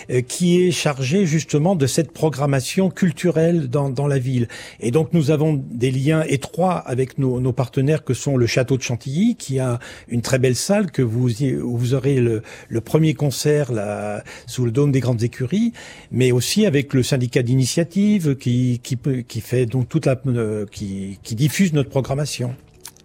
[0.10, 4.48] euh, qui est chargée justement de cette programmation culturelle dans, dans la ville.
[4.80, 8.78] Et donc nous avons des liens étroits avec nos, nos partenaires que sont le château
[8.78, 12.82] de Chantilly, qui a une très belle salle que vous où vous aurez le, le
[12.82, 15.72] premier concert là, sous le dôme des grandes écuries,
[16.12, 21.20] mais aussi avec le syndicat d'initiative qui, qui, qui fait donc toute la euh, qui,
[21.24, 22.37] qui diffuse notre programmation.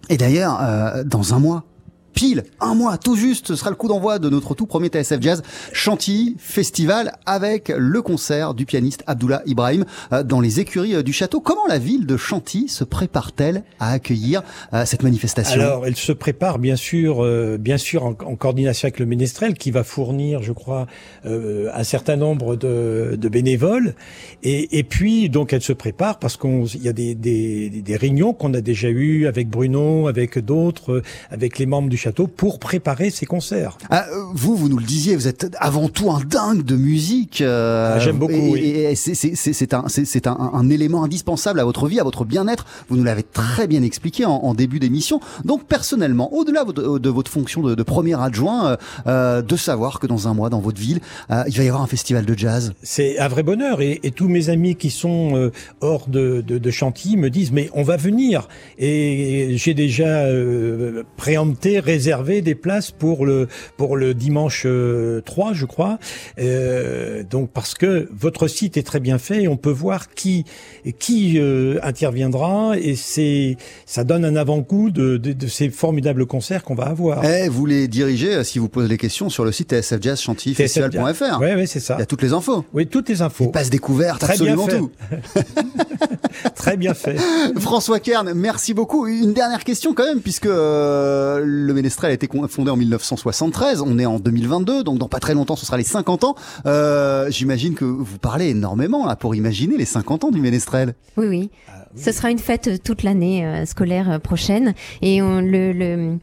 [0.09, 1.65] Et d'ailleurs, euh, dans un mois,
[2.13, 5.21] pile, un mois, tout juste, ce sera le coup d'envoi de notre tout premier TSF
[5.21, 5.43] Jazz
[5.73, 11.13] Chantilly Festival avec le concert du pianiste Abdullah Ibrahim euh, dans les écuries euh, du
[11.13, 11.41] château.
[11.41, 14.43] Comment la ville de Chantilly se prépare-t-elle à accueillir
[14.73, 15.61] euh, cette manifestation?
[15.61, 19.71] Alors, elle se prépare bien sûr, euh, bien sûr en, coordination avec le Ménestrel qui
[19.71, 20.87] va fournir, je crois,
[21.27, 23.95] euh, un certain nombre de, de bénévoles.
[24.43, 27.97] Et, et puis, donc, elle se prépare parce qu'on, il y a des, des, des
[27.97, 32.59] réunions qu'on a déjà eues avec Bruno, avec d'autres, avec les membres du château pour
[32.59, 33.79] préparer ces concerts.
[33.91, 37.41] Ah, euh, vous, vous nous le disiez, vous êtes avant tout un dingue de musique.
[37.41, 38.61] euh, Ah, j'aime beaucoup, Et, oui.
[38.61, 42.67] et c'est- un, c'est- c'est un, un élément indispensable à votre vie, à votre bien-être.
[42.89, 45.21] Vous nous l'avez très bien expliqué en, en début d'émission.
[45.45, 48.77] Donc personnellement, au-delà de, de votre fonction de, de premier adjoint,
[49.07, 51.01] euh, de savoir que dans un mois, dans votre ville,
[51.31, 52.73] euh, il va y avoir un festival de jazz.
[52.83, 55.51] C'est un vrai bonheur et, et tous mes amis qui sont
[55.81, 58.49] hors de, de, de Chantilly me disent mais on va venir
[58.79, 60.25] et j'ai déjà
[61.17, 65.99] préempté, réserver des places pour le pour le dimanche euh, 3, je crois.
[66.39, 70.45] Euh, donc parce que votre site est très bien fait et on peut voir qui
[70.99, 76.63] qui euh, interviendra et c'est ça donne un avant-goût de, de, de ces formidables concerts
[76.65, 77.25] qu'on va avoir.
[77.25, 81.41] Eh, vous les dirigez, euh, si vous posez les questions, sur le site tsfjazzchantillyfestival.fr.
[81.41, 81.97] Ouais, c'est ça.
[81.99, 82.65] Il y a toutes les infos.
[82.73, 83.49] Oui, toutes les infos.
[83.49, 84.79] Passe découverte, Très bien absolument fait.
[84.79, 84.91] tout.
[86.55, 87.17] Très bien fait.
[87.59, 89.07] François Kern, merci beaucoup.
[89.07, 93.81] Une dernière question quand même, puisque euh, le Ménestrel a été con- fondé en 1973,
[93.85, 96.37] on est en 2022, donc dans pas très longtemps ce sera les 50 ans.
[96.65, 100.95] Euh, J'imagine que vous parlez énormément là pour imaginer les 50 ans du Ménestrel.
[101.17, 101.51] Oui, oui.
[101.97, 104.73] Ce sera une fête euh, toute l'année euh, scolaire prochaine
[105.03, 106.19] et on- le, le,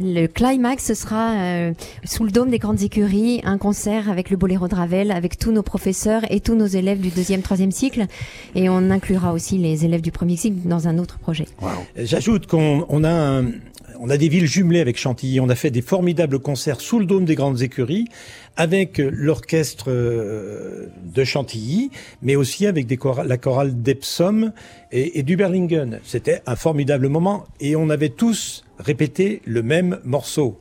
[0.00, 1.72] le climax ce sera euh,
[2.04, 5.50] sous le dôme des grandes écuries un concert avec le Boléro de Ravel avec tous
[5.52, 8.04] nos professeurs et tous nos élèves du deuxième troisième cycle
[8.54, 11.46] et on inclura aussi les élèves du premier cycle dans un autre projet.
[11.96, 13.44] J'ajoute qu'on on a un-
[14.04, 15.40] on a des villes jumelées avec Chantilly.
[15.40, 18.06] On a fait des formidables concerts sous le dôme des grandes écuries
[18.54, 21.90] avec euh, l'orchestre euh, de Chantilly,
[22.20, 22.86] mais aussi avec
[23.24, 24.52] la chorale d'Epsom
[24.92, 26.00] et, et du Berlingen.
[26.04, 30.58] C'était un formidable moment et on avait tous répété le même morceau.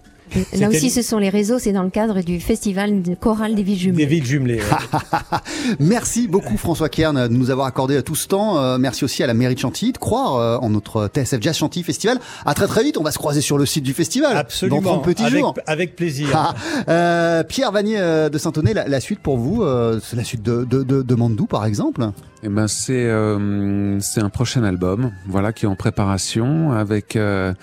[0.57, 3.63] Là aussi ce sont les réseaux, c'est dans le cadre du festival de chorale des
[3.63, 4.05] villes jumelées.
[4.05, 4.59] Des villes jumelées.
[4.59, 5.39] ouais.
[5.79, 8.57] Merci beaucoup François Kern de nous avoir accordé tout ce temps.
[8.57, 11.57] Euh, merci aussi à la mairie de Chantilly de croire euh, en notre TSF Jazz
[11.57, 12.19] Chantilly Festival.
[12.45, 14.81] À très très vite, on va se croiser sur le site du festival Absolument.
[14.81, 15.53] dans 30 petits avec, jours.
[15.67, 16.29] avec plaisir.
[16.33, 16.53] Ah,
[16.89, 17.99] euh, Pierre Vanier
[18.31, 21.15] de Saint-Oné, la, la suite pour vous, euh, c'est la suite de, de, de, de
[21.15, 22.05] Mandou par exemple
[22.43, 27.53] Eh ben c'est euh, c'est un prochain album, voilà, qui est en préparation avec euh,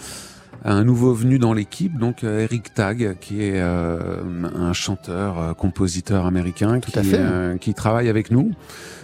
[0.65, 4.23] un nouveau venu dans l'équipe, donc euh, Eric Tag, qui est euh,
[4.55, 7.59] un chanteur, euh, compositeur américain qui, à fait.
[7.61, 8.53] qui travaille avec nous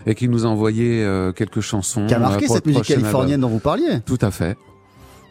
[0.07, 2.07] et qui nous a envoyé quelques chansons.
[2.07, 4.01] Qui a marqué cette musique californienne dont vous parliez.
[4.05, 4.57] Tout à fait.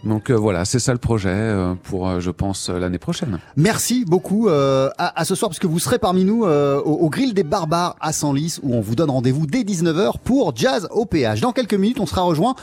[0.06, 3.40] Donc euh, voilà, c'est ça le projet euh, pour, euh, je pense, l'année prochaine.
[3.58, 7.34] Merci beaucoup à, à ce soir, parce que vous serez parmi nous au, au Grill
[7.34, 11.42] des Barbares à Senlis, où on vous donne rendez-vous dès 19h pour Jazz au péage.
[11.42, 12.56] Dans quelques minutes, on sera rejoint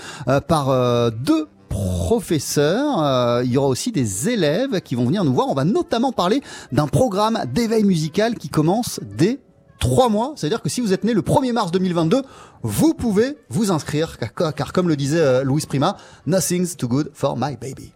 [0.47, 3.03] par deux professeurs.
[3.03, 5.49] Euh, il y aura aussi des élèves qui vont venir nous voir.
[5.49, 9.41] On va notamment parler d'un programme d'éveil musical qui commence dès
[9.81, 10.35] trois mois.
[10.37, 12.23] C'est-à-dire que si vous êtes né le 1er mars 2022,
[12.63, 15.97] vous pouvez vous inscrire, car, comme le disait euh, Louis Prima,
[16.27, 17.93] Nothing's too good for my baby.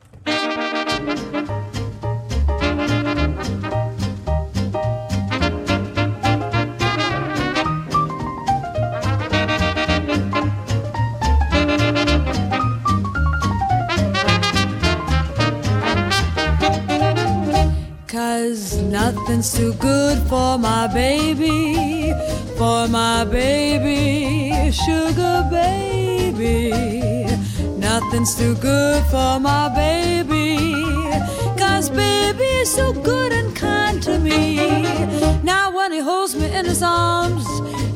[18.96, 22.14] Nothing's too good for my baby,
[22.56, 26.72] for my baby, sugar baby.
[27.76, 30.56] Nothing's too good for my baby,
[31.58, 34.40] cause baby's so good and kind to me.
[35.42, 37.46] Now when he holds me in his arms,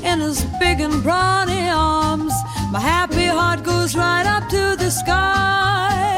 [0.05, 2.35] in his big and brawny arms,
[2.71, 6.10] my happy heart goes right up to the sky.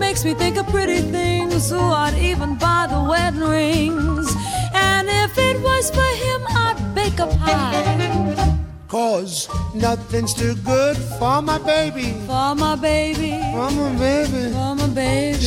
[0.00, 4.28] Makes me think of pretty things, so I'd even buy the wedding rings.
[4.74, 8.56] And if it was for him, I'd bake a pie.
[8.88, 12.12] Cause nothing's too good for my baby.
[12.26, 14.52] For my baby, For my baby.
[14.52, 15.38] for my baby,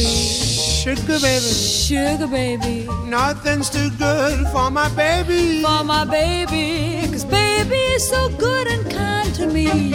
[0.83, 1.51] Sugar baby.
[1.85, 5.61] sugar baby, Nothing's too good for my baby.
[5.61, 7.05] for my baby.
[7.11, 9.91] Cause baby is so good and kind to me.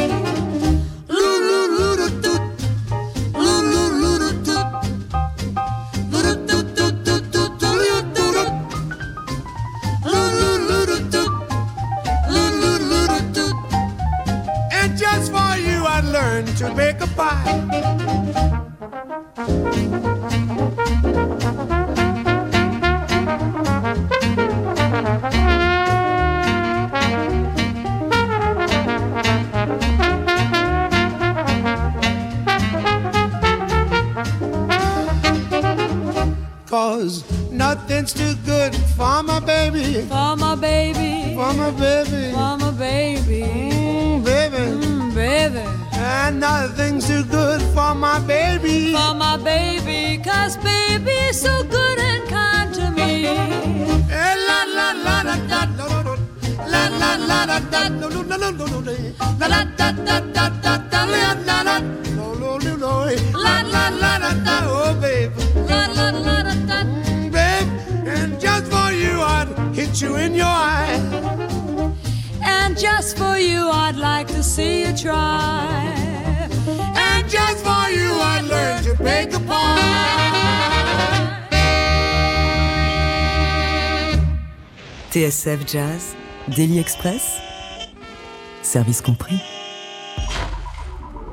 [85.19, 86.15] TSF Jazz,
[86.55, 87.39] Daily Express,
[88.63, 89.35] service compris.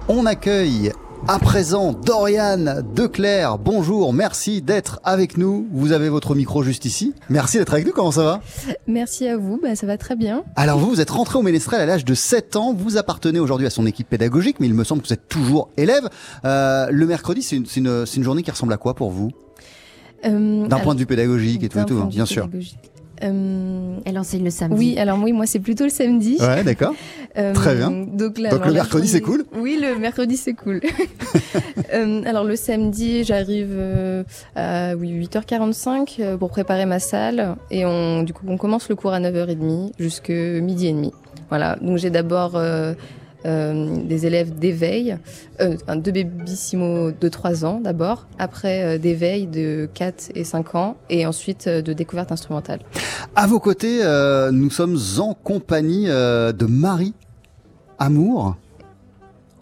[0.08, 0.92] On accueille
[1.28, 3.60] à présent Dorian Declerc.
[3.60, 5.68] Bonjour, merci d'être avec nous.
[5.72, 7.14] Vous avez votre micro juste ici.
[7.30, 8.42] Merci d'être avec nous, comment ça va?
[8.88, 10.44] Merci à vous, bah, ça va très bien.
[10.56, 12.74] Alors vous, vous êtes rentré au Ménestrel à l'âge de 7 ans.
[12.74, 15.70] Vous appartenez aujourd'hui à son équipe pédagogique, mais il me semble que vous êtes toujours
[15.78, 16.10] élève.
[16.44, 19.30] Euh, le mercredi, c'est une, journée qui ressemble à quoi pour vous?
[20.26, 22.46] Euh, D'un point de vue pédagogique et tout, et tout, hein, bien sûr.
[22.46, 22.95] pédagogique.
[23.26, 24.78] Euh, Elle enseigne le samedi.
[24.78, 26.38] Oui, alors oui, moi c'est plutôt le samedi.
[26.40, 26.94] Ouais, d'accord.
[27.38, 27.92] Euh, Très bien.
[27.92, 29.44] Donc, là, Donc alors, le mercredi, c'est cool?
[29.58, 30.82] Oui, le mercredi c'est cool.
[31.94, 34.24] Euh, alors le samedi, j'arrive euh,
[34.56, 38.96] à oui, 8h45 euh, pour préparer ma salle et on du coup on commence le
[38.96, 41.14] cours à 9h30 jusque midi et demi.
[41.50, 42.60] Voilà, donc j'ai d'abord
[43.46, 45.18] des élèves d'éveil,
[45.62, 50.98] euh, deux bébissimo de 3 ans d'abord, après euh, d'éveil de 4 et 5 ans
[51.10, 52.80] et ensuite euh, de découverte instrumentale.
[53.36, 57.14] À vos côtés, euh, nous sommes en compagnie euh, de Marie
[58.00, 58.56] Amour.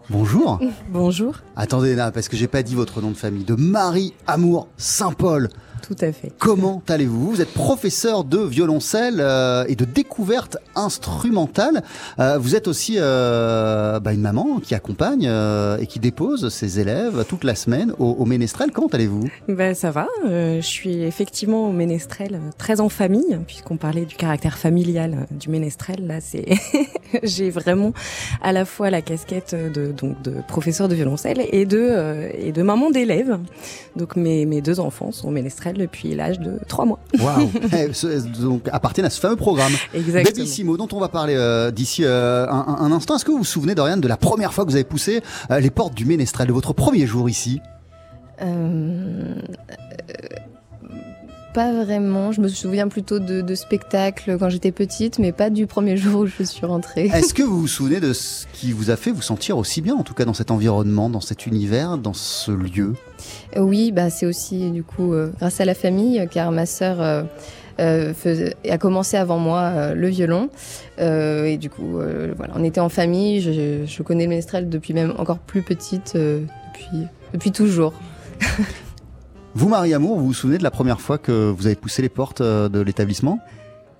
[0.09, 0.59] Bonjour.
[0.91, 1.37] Bonjour.
[1.55, 3.45] Attendez là, parce que j'ai pas dit votre nom de famille.
[3.45, 5.49] De Marie Amour Saint-Paul.
[5.83, 6.31] Tout à fait.
[6.39, 11.83] Comment allez-vous Vous êtes professeur de violoncelle euh, et de découverte instrumentale.
[12.19, 15.29] Euh, vous êtes aussi euh, bah, une maman qui accompagne
[15.81, 18.71] et qui dépose ses élèves toute la semaine au, au Ménestrel.
[18.71, 20.07] Comment allez-vous Ben, ça va.
[20.25, 26.07] je suis effectivement au Ménestrel, très en famille, puisqu'on parlait du caractère familial du Ménestrel.
[26.07, 26.45] Là, c'est
[27.23, 27.91] j'ai vraiment
[28.41, 32.61] à la fois la casquette de donc de professeur de violoncelle et de et de
[32.61, 33.37] maman d'élèves.
[33.97, 36.99] Donc mes mes deux enfants sont au Ménestrel depuis l'âge de trois mois.
[37.19, 39.71] Waouh Eh, Donc appartiennent à ce fameux programme.
[39.93, 40.35] Exactement.
[40.35, 43.15] Bellissimo, dont on va parler euh, d'ici euh, un, instant.
[43.15, 45.21] Est-ce que vous vous souvenez, Dorian, de la première fois que vous avez poussé
[45.51, 47.61] euh, les portes du Ménestrel, de votre premier jour ici?
[51.53, 52.31] Pas vraiment.
[52.31, 56.21] Je me souviens plutôt de, de spectacles quand j'étais petite, mais pas du premier jour
[56.21, 57.05] où je suis rentrée.
[57.13, 59.95] Est-ce que vous vous souvenez de ce qui vous a fait vous sentir aussi bien,
[59.95, 62.93] en tout cas dans cet environnement, dans cet univers, dans ce lieu?
[62.93, 63.12] Euh,
[63.57, 67.23] Oui, bah c'est aussi du coup euh, grâce à la famille, car ma sœur euh,
[67.79, 68.13] euh,
[68.69, 70.49] a commencé avant moi euh, le violon,
[70.99, 73.41] Euh, et du coup euh, voilà, on était en famille.
[73.41, 76.41] Je, connais le ménestrel depuis même encore plus petite, euh,
[76.73, 77.93] depuis depuis toujours.
[79.55, 82.09] Vous, Marie Amour, vous vous souvenez de la première fois que vous avez poussé les
[82.09, 83.39] portes euh, de l'établissement?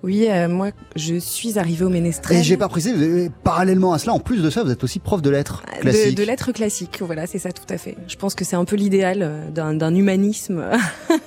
[0.04, 2.36] Oui, euh, moi je suis arrivée au Ménestrel.
[2.38, 5.22] Et j'ai pas précisé, parallèlement à cela, en plus de ça, vous êtes aussi prof
[5.22, 6.14] de lettres De, classiques.
[6.18, 7.96] de lettres classiques, voilà, c'est ça tout à fait.
[8.06, 10.62] Je pense que c'est un peu l'idéal euh, d'un d'un humanisme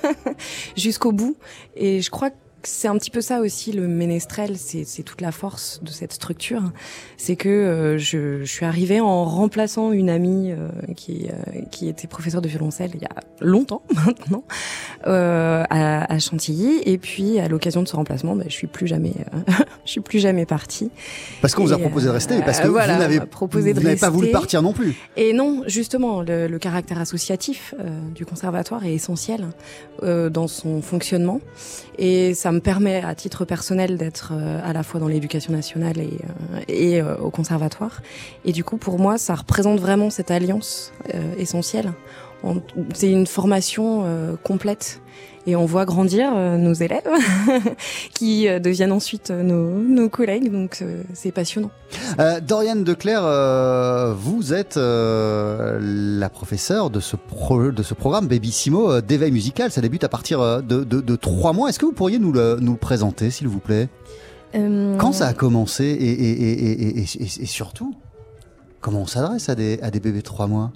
[0.76, 1.36] jusqu'au bout.
[1.74, 5.32] Et je crois que c'est un petit peu ça aussi le ménestrel, c'est toute la
[5.32, 6.62] force de cette structure.
[7.16, 11.88] C'est que euh, je, je suis arrivée en remplaçant une amie euh, qui, euh, qui
[11.88, 14.44] était professeure de violoncelle il y a longtemps maintenant
[15.04, 16.80] à, à Chantilly.
[16.84, 19.14] Et puis à l'occasion de ce remplacement, ben, je suis plus jamais,
[19.84, 20.90] je suis plus jamais partie.
[21.40, 23.96] Parce qu'on vous a proposé de rester, parce que voilà, vous n'avez proposé de vous
[23.96, 24.96] pas voulu partir non plus.
[25.16, 27.74] Et non, justement, le, le caractère associatif
[28.14, 29.46] du conservatoire est essentiel
[30.02, 31.40] dans son fonctionnement.
[31.98, 35.98] Et ça me permet, à titre personnel, d'être euh, à la fois dans l'éducation nationale
[35.98, 36.18] et,
[36.54, 38.02] euh, et euh, au conservatoire.
[38.44, 40.92] Et du coup, pour moi, ça représente vraiment cette alliance
[41.38, 41.92] essentielle.
[42.94, 45.00] C'est une formation euh, complète.
[45.46, 47.08] Et on voit grandir euh, nos élèves
[48.14, 50.52] qui euh, deviennent ensuite euh, nos, nos collègues.
[50.52, 51.70] Donc, euh, c'est passionnant.
[52.20, 58.26] Euh, Dorian Declerc, euh, vous êtes euh, la professeure de ce, pro- de ce programme
[58.28, 59.70] Babysimo euh, d'éveil musical.
[59.70, 61.70] Ça débute à partir euh, de, de, de trois mois.
[61.70, 63.88] Est-ce que vous pourriez nous le, nous le présenter, s'il vous plaît?
[64.54, 67.94] Euh, Quand ça a commencé et, et, et, et, et, et- et surtout,
[68.82, 70.72] comment on s'adresse à des, à des bébés de trois mois?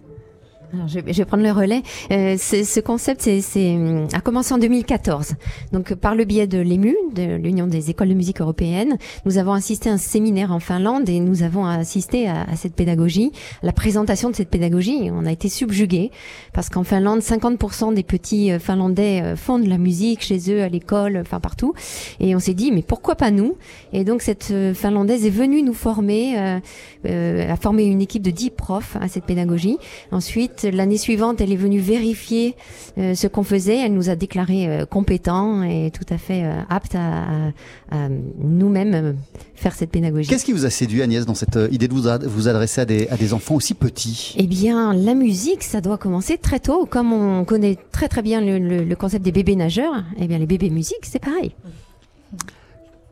[0.74, 1.82] Alors, je, vais- prendre le relais.
[2.10, 3.76] Euh, ce concept c'est, c'est,
[4.14, 5.34] a commencé en 2014.
[5.72, 8.96] Donc, par le biais de l'EMU, de l'Union des écoles de musique européennes,
[9.26, 12.74] nous avons assisté à un séminaire en Finlande et nous avons assisté à, à cette
[12.74, 15.10] pédagogie, à la présentation de cette pédagogie.
[15.12, 16.10] On a été subjugués
[16.54, 20.62] parce qu'en Finlande, 50% des petits euh, Finlandais euh, font de la musique chez eux,
[20.62, 21.74] à l'école, enfin partout.
[22.18, 23.56] Et on s'est dit, mais pourquoi pas nous?
[23.92, 26.60] Et donc, cette euh, Finlandaise est venue nous former, euh,
[27.06, 29.76] euh, a formé une équipe de 10 profs à cette pédagogie.
[30.12, 32.54] Ensuite, l'année suivante, elle est venue vérifier
[32.98, 33.78] euh, ce qu'on faisait.
[33.78, 37.52] Elle nous a déclaré euh, compétents et tout à fait euh, aptes à, à-
[37.90, 38.08] à
[38.38, 39.12] nous-mêmes euh,
[39.54, 40.28] faire cette pédagogie.
[40.28, 42.80] Qu'est-ce qui vous a séduit, Agnès, dans cette euh, idée de vous, ad- vous adresser
[42.80, 44.34] à des, à des enfants aussi petits?
[44.38, 46.86] Eh bien, la musique, ça doit commencer très tôt.
[46.86, 50.38] Comme on connaît très très bien le, le- le concept des bébés nageurs, eh bien
[50.38, 51.52] les bébés musique, c'est pareil.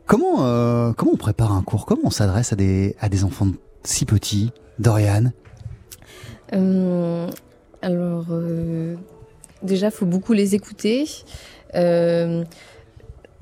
[0.07, 1.87] Comment, comment on prépare un cours?
[1.87, 3.49] Comment on s'adresse à des, à des enfants
[3.85, 4.51] si petits?
[4.81, 5.31] Dorian
[6.53, 8.95] alors, euh,
[9.63, 11.05] déjà, faut beaucoup les écouter.
[11.75, 12.45] Euh,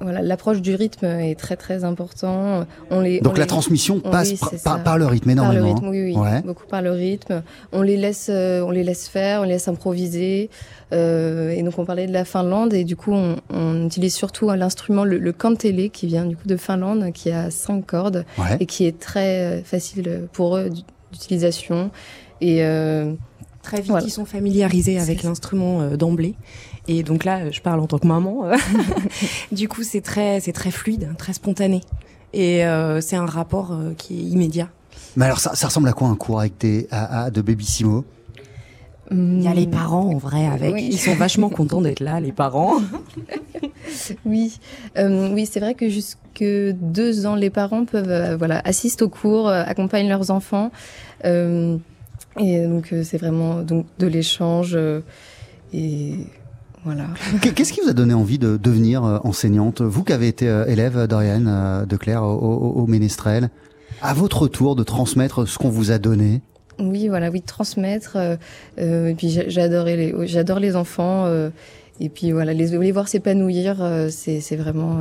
[0.00, 2.64] voilà, l'approche du rythme est très très important.
[2.90, 5.59] On les, Donc on la les- transmission on- passe oui, par- le rythme Par le
[5.59, 6.40] énormément, rythme, oui, oui, Ouais.
[6.42, 7.42] beaucoup par le rythme.
[7.72, 10.50] On les laisse, euh, on les laisse faire, on les laisse improviser.
[10.92, 14.48] Euh, et donc on parlait de la Finlande et du coup on, on utilise surtout
[14.50, 18.56] l'instrument le, le kantele qui vient du coup de Finlande, qui a cinq cordes Ouais.
[18.61, 21.90] et qui est très euh, facile pour eux d'u- d'utilisation.
[22.41, 23.14] Et euh,
[23.62, 24.07] Très vite, voilà.
[24.07, 26.34] ils sont familiarisés avec l'instrument euh, d'emblée.
[26.86, 28.45] Et donc là, je parle en tant que maman.
[29.53, 31.80] du coup, c'est très, c'est très fluide, très spontané.
[32.32, 34.68] Et euh, c'est un rapport euh, qui est immédiat.
[35.16, 38.05] Mais alors, ça, ça ressemble à quoi un cours avec des, à, à- de Babysimo
[39.11, 40.72] Il y a les parents en vrai avec.
[40.74, 40.89] Oui.
[40.93, 42.74] Ils sont vachement contents d'être là, les parents.
[44.24, 44.59] Oui,
[44.97, 49.09] Euh, oui, c'est vrai que jusque deux ans, les parents peuvent, euh, voilà, assistent aux
[49.09, 50.70] cours, accompagnent leurs enfants,
[51.24, 51.76] Euh,
[52.39, 55.01] et donc euh, c'est vraiment donc de l'échange euh,
[55.72, 56.14] et
[56.84, 57.05] voilà.
[57.43, 59.82] Qu- Qu'est-ce qui vous a donné envie de devenir euh, enseignante?
[59.82, 63.51] Vous qui avez été élève, Dorian euh, de Claire, au, au- au Ménestrel,
[64.03, 66.41] à votre tour de transmettre ce qu'on vous a donné?
[66.80, 68.16] Oui, voilà, oui, de transmettre.
[68.78, 71.24] euh, et puis j'a- j'adorais les, oui, j'adore les enfants.
[71.26, 71.51] euh,
[72.01, 74.99] et puis voilà, les, les voir s'épanouir, euh, c'est c'est vraiment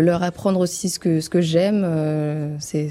[0.00, 1.82] leur apprendre aussi ce que ce que j'aime.
[1.84, 2.88] euh, c'est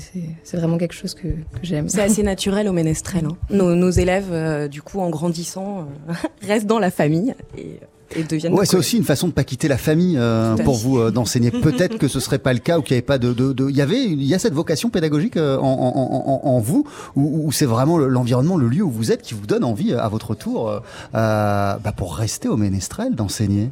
[0.54, 1.90] vraiment quelque chose que, que j'aime.
[1.90, 3.26] C'est assez naturel au ménestrel.
[3.26, 3.38] hein.
[3.50, 6.14] Nos, nos élèves, euh, du coup, en grandissant, euh,
[6.48, 7.80] restent dans la famille et,
[8.16, 8.54] et deviennent.
[8.54, 11.50] Ouais, c'est aussi une façon de pas quitter la famille euh, pour vous euh, d'enseigner.
[11.70, 13.70] Peut-être que ce serait pas le cas ou qu'il y avait pas de, de, de-
[13.70, 16.86] il y avait, il y a cette vocation pédagogique en, en, en, en vous
[17.16, 19.94] ou, ou c'est vraiment le- l'environnement, le lieu où vous êtes qui vous donne envie
[19.94, 20.82] à votre tour
[21.14, 23.70] bah, pour rester au Ménestrel d'enseigner?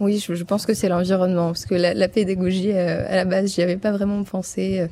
[0.00, 3.24] Oui, je, je pense que c'est l'environnement, parce que la, la pédagogie, euh, à la
[3.24, 4.86] base, j'y avais pas vraiment pensé, euh,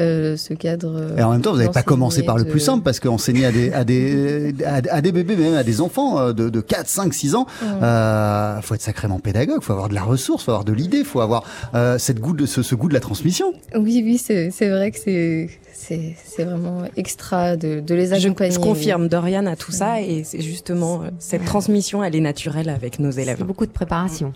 [0.00, 0.94] euh, ce cadre.
[0.96, 3.00] euh, Et en même temps, vous n'avez pas commencé par le de- plus simple parce
[3.00, 6.48] qu'enseigner à des, à des, à, à des bébés, même à des enfants euh, de,
[6.50, 7.68] de 4, 5, 6 ans, Ouais.
[7.82, 11.20] euh, faut être sacrément pédagogue, faut avoir de la ressource, faut avoir de l'idée, faut
[11.20, 11.42] avoir
[11.74, 13.52] euh, cette goût de, ce, ce goût de la transmission.
[13.74, 15.48] Oui, oui, c'est vrai que c'est
[15.78, 18.52] c'est c'est vraiment extra de, de les accompagner.
[18.52, 22.68] je confirme, Dorian a tout ça et c'est justement euh, cette transmission, elle est naturelle
[22.68, 23.44] avec nos élèves.
[23.44, 24.32] Beaucoup de préparation.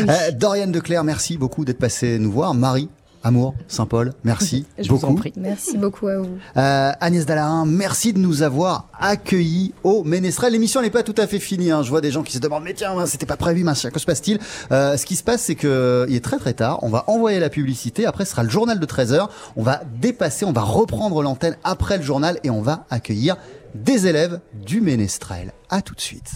[0.00, 2.54] Euh, Doriane Declerc, merci beaucoup d'être passé nous voir.
[2.54, 2.88] Marie,
[3.26, 5.12] Amour, Saint-Paul, merci Je vous beaucoup.
[5.12, 5.32] en prie.
[5.36, 6.38] Merci beaucoup à vous.
[6.56, 10.52] Euh, Agnès Dallarin, merci de nous avoir accueillis au Ménestrel.
[10.52, 11.72] L'émission n'est pas tout à fait finie.
[11.72, 11.82] hein.
[11.82, 13.90] Je vois des gens qui se demandent mais tiens, c'était pas prévu, machin.
[13.90, 14.38] Que se passe-t-il?
[14.70, 16.78] Euh, Ce qui se passe, c'est que il est très très tard.
[16.82, 18.06] On va envoyer la publicité.
[18.06, 21.56] Après, ce sera le journal de 13 h On va dépasser, on va reprendre l'antenne
[21.64, 23.36] après le journal et on va accueillir
[23.74, 25.52] des élèves du Ménestrel.
[25.68, 26.30] À tout de suite.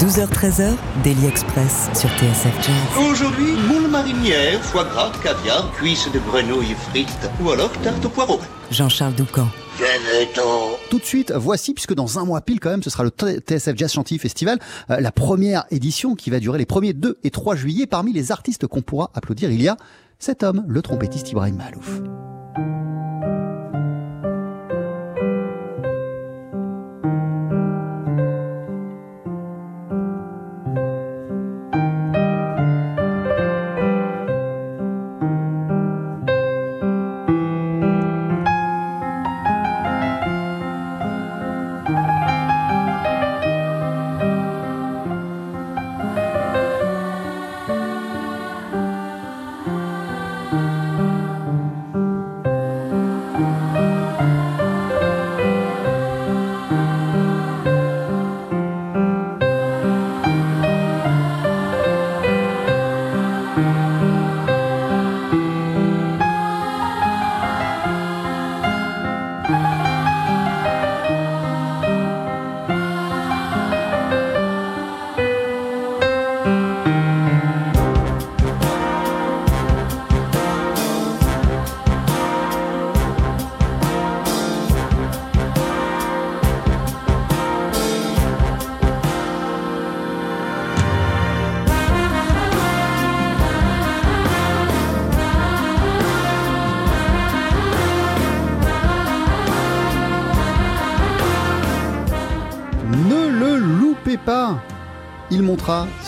[0.00, 3.08] 12h-13h, Daily Express sur TSF Jazz.
[3.10, 8.40] Aujourd'hui, moule marinière, foie gras, caviar, cuisses de grenouille frites ou alors tarte au poireau.
[8.70, 9.46] Jean-Charles Doucan.
[10.90, 13.76] Tout de suite, voici, puisque dans un mois pile quand même, ce sera le TSF
[13.76, 14.58] Jazz Chantilly Festival,
[14.90, 17.86] euh, la première édition qui va durer les premiers 2 et 3 juillet.
[17.86, 19.76] Parmi les artistes qu'on pourra applaudir, il y a
[20.18, 22.00] cet homme, le trompettiste Ibrahim Malouf.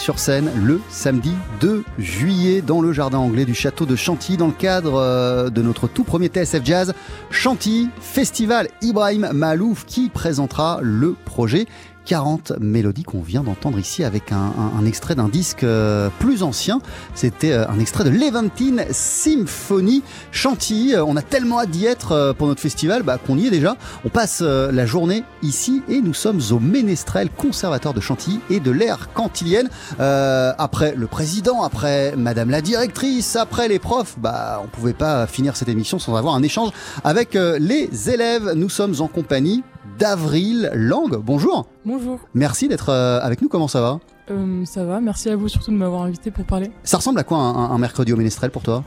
[0.04, 1.32] Sur scène le samedi
[1.62, 5.62] 2 juillet dans le jardin anglais du château de Chantilly dans le cadre euh, de
[5.62, 6.94] notre tout premier TSF Jazz
[7.30, 8.68] Chantilly Festival.
[8.82, 11.64] Ibrahim Malouf qui présentera le projet
[12.04, 16.42] 40 mélodies qu'on vient d'entendre ici avec un, un- un extrait d'un disque euh, plus
[16.42, 16.80] ancien.
[17.14, 20.02] C'était euh, un extrait de Levantine Symphony
[20.32, 20.94] Chantilly.
[20.94, 23.76] Euh, On a tellement hâte d'y être pour notre festival bah, qu'on y est déjà.
[24.04, 28.70] On passe la journée ici et nous sommes au Ménestrel, conservateur de Chantilly et de
[28.70, 29.68] l'ère cantilienne.
[30.00, 35.26] Euh, après le président, après madame la directrice, après les profs, bah, on pouvait pas
[35.26, 36.70] finir cette émission sans avoir un échange
[37.02, 38.52] avec les élèves.
[38.54, 39.62] Nous sommes en compagnie
[39.98, 41.16] d'Avril Lang.
[41.16, 41.66] Bonjour.
[41.84, 42.20] Bonjour.
[42.34, 43.48] Merci d'être euh, avec nous.
[43.48, 44.00] Comment ça va?
[44.30, 46.70] Euh, ça va, merci à vous surtout de m'avoir invité pour parler.
[46.82, 48.82] Ça ressemble à quoi un, mercredi au Ménestrel pour toi?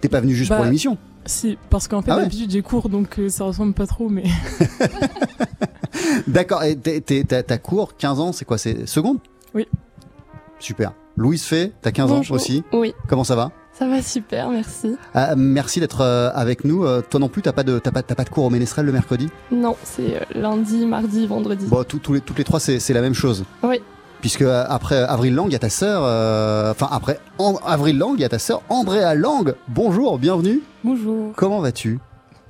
[0.00, 0.96] T'es pas venu juste Bah, pour l'émission?
[1.26, 2.22] Si, parce qu'en fait Ah ouais?
[2.22, 4.24] d'habitude j'ai cours donc euh, ça ressemble pas trop, mais
[6.26, 6.62] D'accord.
[6.62, 8.56] Et t'as cours 15 ans, c'est quoi?
[8.58, 9.18] C'est seconde?
[9.54, 9.66] Oui.
[10.58, 10.92] Super.
[11.16, 12.32] Louise fait, t'as 15 Bonjour.
[12.32, 12.62] ans aussi?
[12.72, 12.94] Oui.
[13.08, 13.50] Comment ça va?
[13.78, 14.96] Ça va super, merci.
[15.14, 16.84] Ah, Merci d'être euh, avec nous.
[16.84, 18.84] Euh, toi non plus, t'as pas de t'as pas, t'as pas de cours au Ménestrel
[18.86, 19.28] le mercredi?
[19.52, 21.66] Non, c'est euh, lundi, mardi, vendredi.
[21.66, 23.44] Bon, tous- tous les, toutes les trois, c'est la même chose.
[23.62, 23.80] Oui.
[24.20, 26.02] Puisque euh, après Avril Lang, il y a ta sœur.
[26.04, 27.20] euh, Enfin, après
[27.64, 29.54] Avril Lang, il y a ta sœur Andrea Lang.
[29.68, 30.60] Bonjour, bienvenue.
[30.82, 31.32] Bonjour.
[31.36, 32.00] Comment vas-tu?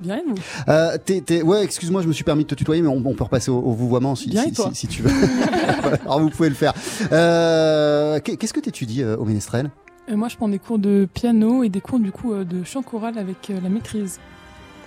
[0.00, 0.34] Bien et vous?
[0.68, 0.96] Euh,
[1.44, 3.58] Ouais, excuse-moi, je me suis permis de te tutoyer, mais on, on peut repasser au,
[3.58, 4.70] au vouvoiement si, Bien si, et toi?
[4.72, 5.10] si- si tu veux.
[6.06, 6.72] Alors vous pouvez le faire.
[7.12, 9.66] Euh, qu'est- Qu'est-ce que tu étudies au Ménestrel?
[9.66, 12.64] Euh, Moi je prends des cours de piano et des cours du coup euh, de
[12.64, 14.18] chant choral avec euh, la maîtrise.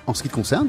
[0.07, 0.67] En ce qui te concerne,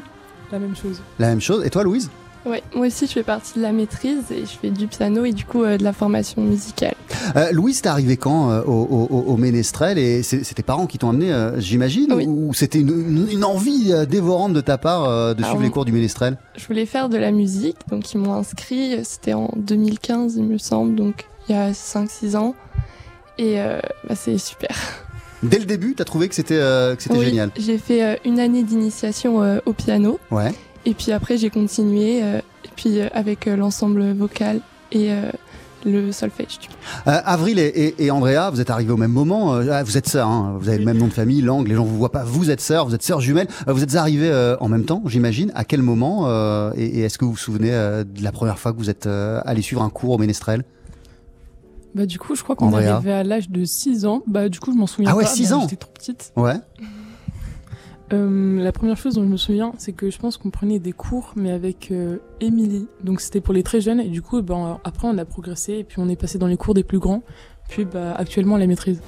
[0.50, 1.00] La même chose.
[1.18, 1.64] la même chose.
[1.64, 2.10] Et toi, Louise?
[2.44, 5.30] Ouais, moi aussi je fais partie de la maîtrise et je fais du piano et
[5.32, 6.94] du coup euh, de la formation musicale.
[7.36, 8.72] Euh, Louise, t'es arrivé quand euh, au,
[9.10, 12.88] au, au- Ménestrel et c'est tes parents qui t'ont amené, euh, j'imagine, ou c'était une,
[12.90, 16.36] une- une envie dévorante de ta part euh, de Alors, suivre les cours du Ménestrel?
[16.56, 20.58] Je voulais faire de la musique, donc ils m'ont inscrit, c'était en 2015 il me
[20.58, 22.54] semble, donc il y a 5-6 ans.
[23.38, 24.70] Et euh, bah, c'est super.
[25.42, 28.14] Dès le début, t'as trouvé que c'était euh, que c'était Oui, génial J'ai fait euh,
[28.24, 30.20] une année d'initiation euh, au piano.
[30.30, 30.52] Ouais.
[30.86, 32.42] Et puis après, j'ai continué, et
[32.76, 34.60] puis avec l'ensemble vocal
[34.90, 35.10] et
[35.84, 36.58] le solfège.
[37.06, 39.54] Euh, Avril et, et, et Andrea, vous êtes arrivés au même moment.
[39.54, 41.68] euh, ah, vous êtes sœurs, hein, vous avez le même nom de famille, langue.
[41.68, 42.24] Les gens vous voient pas.
[42.24, 43.46] Vous êtes sœurs, vous êtes sœurs jumelles.
[43.68, 45.52] Euh, vous êtes arrivés en même temps, j'imagine.
[45.54, 48.78] À quel moment Et, et est-ce que vous vous souvenez de la première fois que
[48.78, 50.64] vous êtes euh, allé suivre un cours au Ménestrel?
[51.94, 52.88] Bah du coup je crois qu'on est Andrea.
[52.96, 54.22] arrivé à l'âge de 6 ans.
[54.26, 55.30] Bah du coup je m'en souviens Ah ouais, pas.
[55.30, 56.32] 6 bah, ans J'étais trop petite.
[56.36, 56.54] Ouais.
[58.12, 60.92] Euh, la première chose dont je me souviens, c'est que je pense qu'on prenait des
[60.92, 62.86] cours, mais avec euh, Émilie.
[63.02, 65.84] Donc c'était pour les très jeunes, et du coup, ben, après on a progressé, et
[65.84, 67.22] puis on est passé dans les cours des plus grands,
[67.70, 69.00] puis bah, actuellement la maîtrise.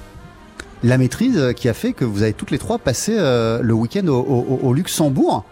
[0.82, 3.74] La maîtrise euh, qui a fait que vous avez toutes les trois passé euh, le
[3.74, 5.44] week-end au, au- au Luxembourg.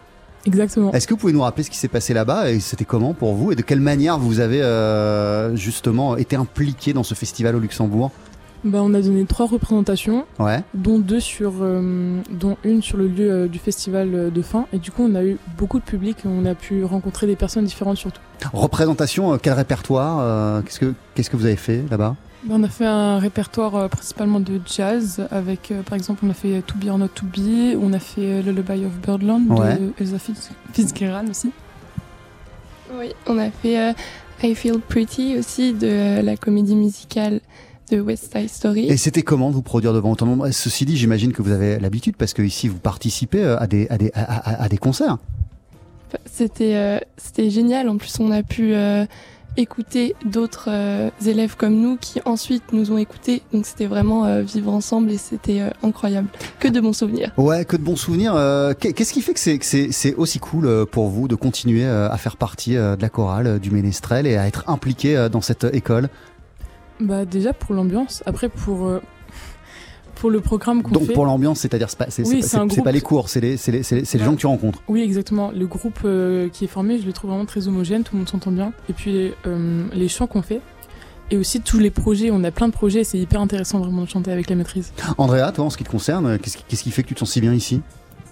[0.45, 0.91] Exactement.
[0.91, 3.33] Est-ce que vous pouvez nous rappeler ce qui s'est passé là-bas et c'était comment pour
[3.33, 7.59] vous et de quelle manière vous avez euh, justement été impliqué dans ce festival au
[7.59, 8.11] Luxembourg?
[8.65, 10.63] Bah, on a donné trois représentations, Ouais.
[10.73, 14.79] dont deux sur, euh, dont une sur le lieu euh, du festival de fin, et
[14.79, 17.65] du coup on a eu beaucoup de public, et on a pu rencontrer des personnes
[17.65, 18.21] différentes surtout.
[18.53, 22.15] Représentation, quel répertoire Qu'est-ce que qu'est-ce que vous avez fait là-bas?
[22.49, 26.33] On a fait un répertoire euh, principalement de jazz, avec euh, par exemple on a
[26.33, 29.77] fait To Be or Not To Be, on a fait euh, Lullaby of Birdland Ouais.
[29.77, 31.51] de Elsa Fitz- Fitzgerald aussi.
[32.97, 33.93] Oui, on a fait euh,
[34.43, 37.39] I Feel Pretty aussi de euh, la comédie musicale
[37.91, 38.87] de West Side Story.
[38.87, 40.51] Et c'était comment de vous produire devant autant de monde?
[40.51, 43.97] Ceci dit, j'imagine que vous avez l'habitude parce que ici vous participez à des à
[43.97, 45.17] des à, à- à des concerts.
[46.31, 47.89] C'était euh, c'était génial.
[47.89, 49.05] En plus, on a pu euh,
[49.57, 53.41] écouter d'autres euh, élèves comme nous qui ensuite nous ont écoutés.
[53.53, 56.27] Donc c'était vraiment euh, vivre ensemble et c'était euh, incroyable.
[56.59, 57.31] Que de bons souvenirs.
[57.37, 58.33] Ouais, que de bons souvenirs.
[58.35, 61.35] Euh, qu'est- Qu'est-ce qui fait que c'est que c'est c'est aussi cool pour vous de
[61.35, 65.65] continuer à faire partie de la chorale du Ménestrel et à être impliqué dans cette
[65.73, 66.09] école?
[66.99, 69.01] Bah déjà pour l'ambiance, après pour euh,
[70.23, 71.11] pour le programme qu'on Donc fait.
[71.11, 72.41] pour l'ambiance, c'est-à-dire c'est pas, Oui,
[72.93, 74.81] les cours, c'est les, gens que tu rencontres.
[74.87, 75.51] Oui, exactement.
[75.51, 78.29] Le groupe euh, qui est formé, je le trouve vraiment très homogène, tout le monde
[78.29, 78.71] s'entend bien.
[78.87, 80.61] Et puis euh, les chants qu'on fait.
[81.29, 84.07] Et aussi tous les projets, on a plein de projets, c'est hyper intéressant vraiment de
[84.07, 84.93] chanter avec la maîtrise.
[85.17, 87.41] Andrea, toi, en ce qui te concerne, qu'est-ce qui, fait que tu te sens si
[87.41, 87.81] bien ici?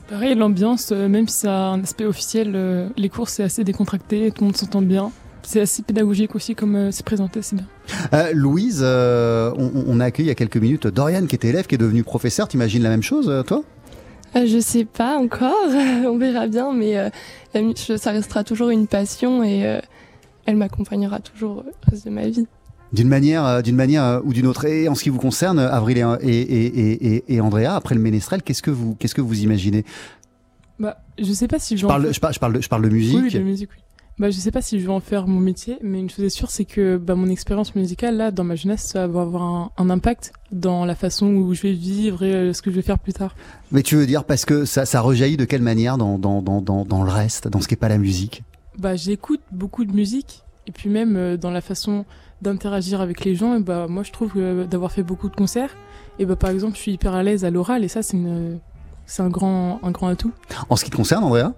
[0.08, 3.66] Pareil, l'ambiance, euh, même si ça a un aspect officiel, euh, les cours c'est assez
[3.66, 5.12] décontracté, tout le monde s'entend bien.
[5.44, 7.66] C'est assez pédagogique aussi comme euh, c'est présenté, c'est bien.
[8.14, 11.50] Euh, Louise, euh, on, on a accueilli il y a quelques minutes Dorian qui était
[11.50, 12.48] élève, qui est devenu professeur.
[12.48, 13.64] T'imagines la même chose, toi?
[14.36, 15.54] Euh, je sais pas encore.
[15.68, 17.10] on verra bien, mais euh,
[17.98, 19.80] ça restera toujours une passion et euh,
[20.46, 22.46] elle m'accompagnera toujours le reste de ma vie.
[22.94, 24.66] D'une manière, d'une manière ou d'une autre.
[24.66, 28.02] Et en ce qui vous concerne, Avril et, et, et, et, et Andrea, après le
[28.02, 29.86] Ménestrel, qu'est-ce que vous, qu'est-ce que vous imaginez?
[30.78, 32.82] Bah, je sais pas si je, parle, faire- je, parle, je, parle de, je parle
[32.84, 33.20] de musique.
[33.24, 33.82] Oui, de musique, oui.
[34.22, 36.30] Bah, je sais pas si je vais en faire mon métier, mais une chose est
[36.30, 39.72] sûre, c'est que bah, mon expérience musicale, là, dans ma jeunesse, ça va avoir un,
[39.78, 42.84] un impact dans la façon où je vais vivre et euh, ce que je vais
[42.84, 43.34] faire plus tard.
[43.72, 46.62] Mais tu veux dire parce que ça, ça rejaillit de quelle manière dans, dans, dans,
[46.62, 48.44] dans, dans le reste, dans ce qui n'est pas la musique?
[48.78, 52.06] Bah, j'écoute beaucoup de musique Et puis même euh, dans la façon
[52.42, 55.76] d'interagir avec les gens, et bah, moi je trouve que d'avoir fait beaucoup de concerts,
[56.20, 58.60] et bah, par exemple je suis hyper à l'aise à l'oral et ça c'est une...
[59.06, 60.32] c'est un grand, un grand atout.
[60.70, 61.54] En ce qui te concerne, Andrea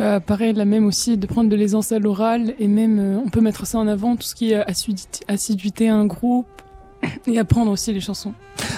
[0.00, 3.28] Bah, pareil, là même aussi, de prendre de l'aisance à l'oral, et même euh, on
[3.28, 6.46] peut mettre ça en avant, tout ce qui est assiduité, assiduité à un groupe,
[7.26, 8.32] et apprendre aussi les chansons.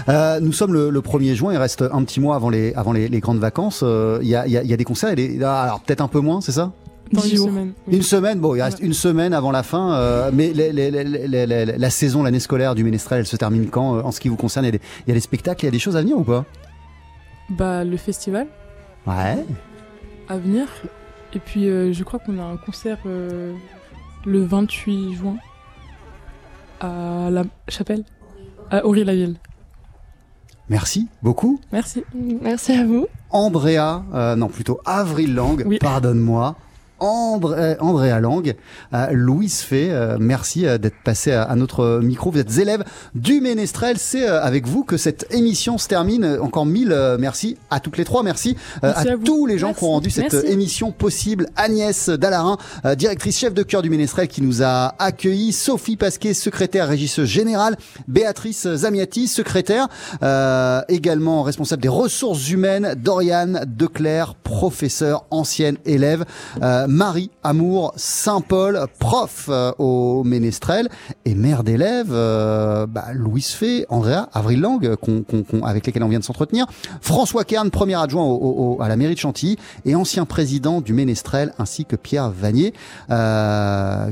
[0.09, 2.93] Euh, nous sommes le, le 1er juin, il reste un petit mois avant les, avant
[2.93, 3.81] les, les grandes vacances.
[3.85, 5.81] Euh, Il y, a, il y a- y a des concerts, et des- ah, alors
[5.81, 6.73] peut-être un peu moins, c'est ça?
[7.13, 7.47] Dans une jours.
[7.49, 7.73] semaine.
[7.89, 11.05] Une semaine, bon, il reste une semaine avant la fin, euh, mais les- les- les-
[11.05, 14.19] les- les- la saison, l'année scolaire du Ménestrel, elle se termine quand euh, En ce
[14.19, 15.73] qui vous concerne, il y, a des, il y a des spectacles, il y a
[15.73, 16.45] des choses à venir ou pas?
[17.51, 18.47] Bah, le festival
[19.07, 19.45] Ouais.
[20.29, 20.67] à venir.
[21.35, 23.55] Et puis euh, je crois qu'on a un concert euh,
[24.27, 25.37] le 28 juin
[26.81, 28.05] à la chapelle,
[28.71, 29.37] à Aury-la-Ville.
[30.69, 31.61] Merci beaucoup.
[31.73, 32.03] Merci.
[32.15, 33.07] Merci à vous.
[33.31, 36.57] Andrea, euh, non plutôt Avril Lang, pardonne-moi.
[37.03, 38.55] André, Andrea Lang,
[38.95, 42.31] euh, Louise Fay, euh, merci euh, d'être passé à, à notre micro.
[42.31, 42.85] Vous êtes élèves
[43.17, 43.97] du Ménestrel.
[43.99, 46.39] C'est euh, avec vous que cette émission se termine.
[46.41, 48.23] Encore mille euh, merci à toutes les trois.
[48.23, 50.47] Merci, euh, Merci à, tous les gens qui ont rendu cette Merci.
[50.47, 51.49] euh, émission possible.
[51.57, 55.53] Agnès Dallarin, euh, directrice chef de cœur du Ménestrel qui nous a accueillis.
[55.53, 57.77] Sophie Pasquet, secrétaire régisseuse générale.
[58.07, 59.89] Béatrice Zamiati, secrétaire,
[60.23, 62.95] euh, également responsable des ressources humaines.
[62.97, 66.25] Doriane Declerc, professeure, ancienne élève.
[66.63, 70.91] Euh, Marie Amour Saint-Paul, prof euh, au Ménestrel
[71.25, 72.11] et mère d'élèves.
[72.13, 76.19] euh, bah, Louise Fay, Andrea Avril Lang, euh, qu'on- qu'on- qu'on- avec lesquels on vient
[76.19, 76.67] de s'entretenir.
[77.01, 80.83] François Kern, premier adjoint au- au- au- à la mairie de Chantilly et ancien président
[80.83, 82.75] du Ménestrel, ainsi que Pierre Vanier,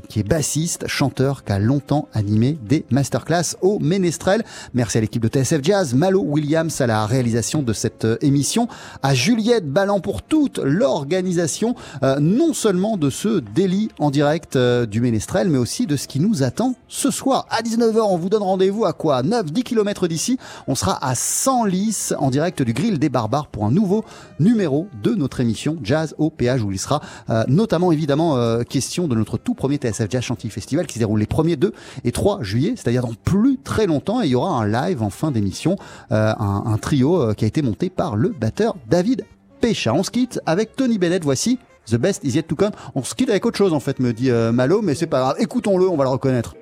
[0.09, 4.43] qui est bassiste, chanteur, qui a longtemps animé des masterclass au Ménestrel.
[4.73, 8.69] Merci à l'équipe de TSF Jazz, Malo Williams à la réalisation de cette émission,
[9.03, 14.87] à Juliette Ballan pour toute l'organisation, euh, non seulement de ce délit en direct euh,
[14.87, 17.47] du Ménestrel, mais aussi de ce qui nous attend ce soir.
[17.51, 19.23] À 19h, on vous donne rendez-vous à quoi?
[19.23, 20.39] 9-10 km d'ici.
[20.69, 24.05] On sera à Senlis en direct du Grill des Barbares pour un nouveau
[24.39, 29.09] numéro de notre émission Jazz au péage où il sera euh, notamment évidemment euh, question
[29.09, 31.73] de notre tout premier TSF Jazz Chantilly Festival qui se déroule les 1er, 2
[32.05, 34.23] et 3 juillet, c'est-à-dire dans plus très longtemps.
[34.23, 35.77] Et il y aura un live en fin d'émission,
[36.11, 39.25] un, un trio qui a été monté par le batteur David
[39.61, 39.93] Pécha.
[39.93, 41.25] On se quitte avec Tony Bennett.
[41.25, 41.59] Voici
[41.91, 42.71] The Best Is Yet To Come.
[42.95, 45.37] On se avec autre chose en fait, me dit euh, Malo, mais c'est pas grave.
[45.39, 46.55] Écoutons-le, on va le reconnaître.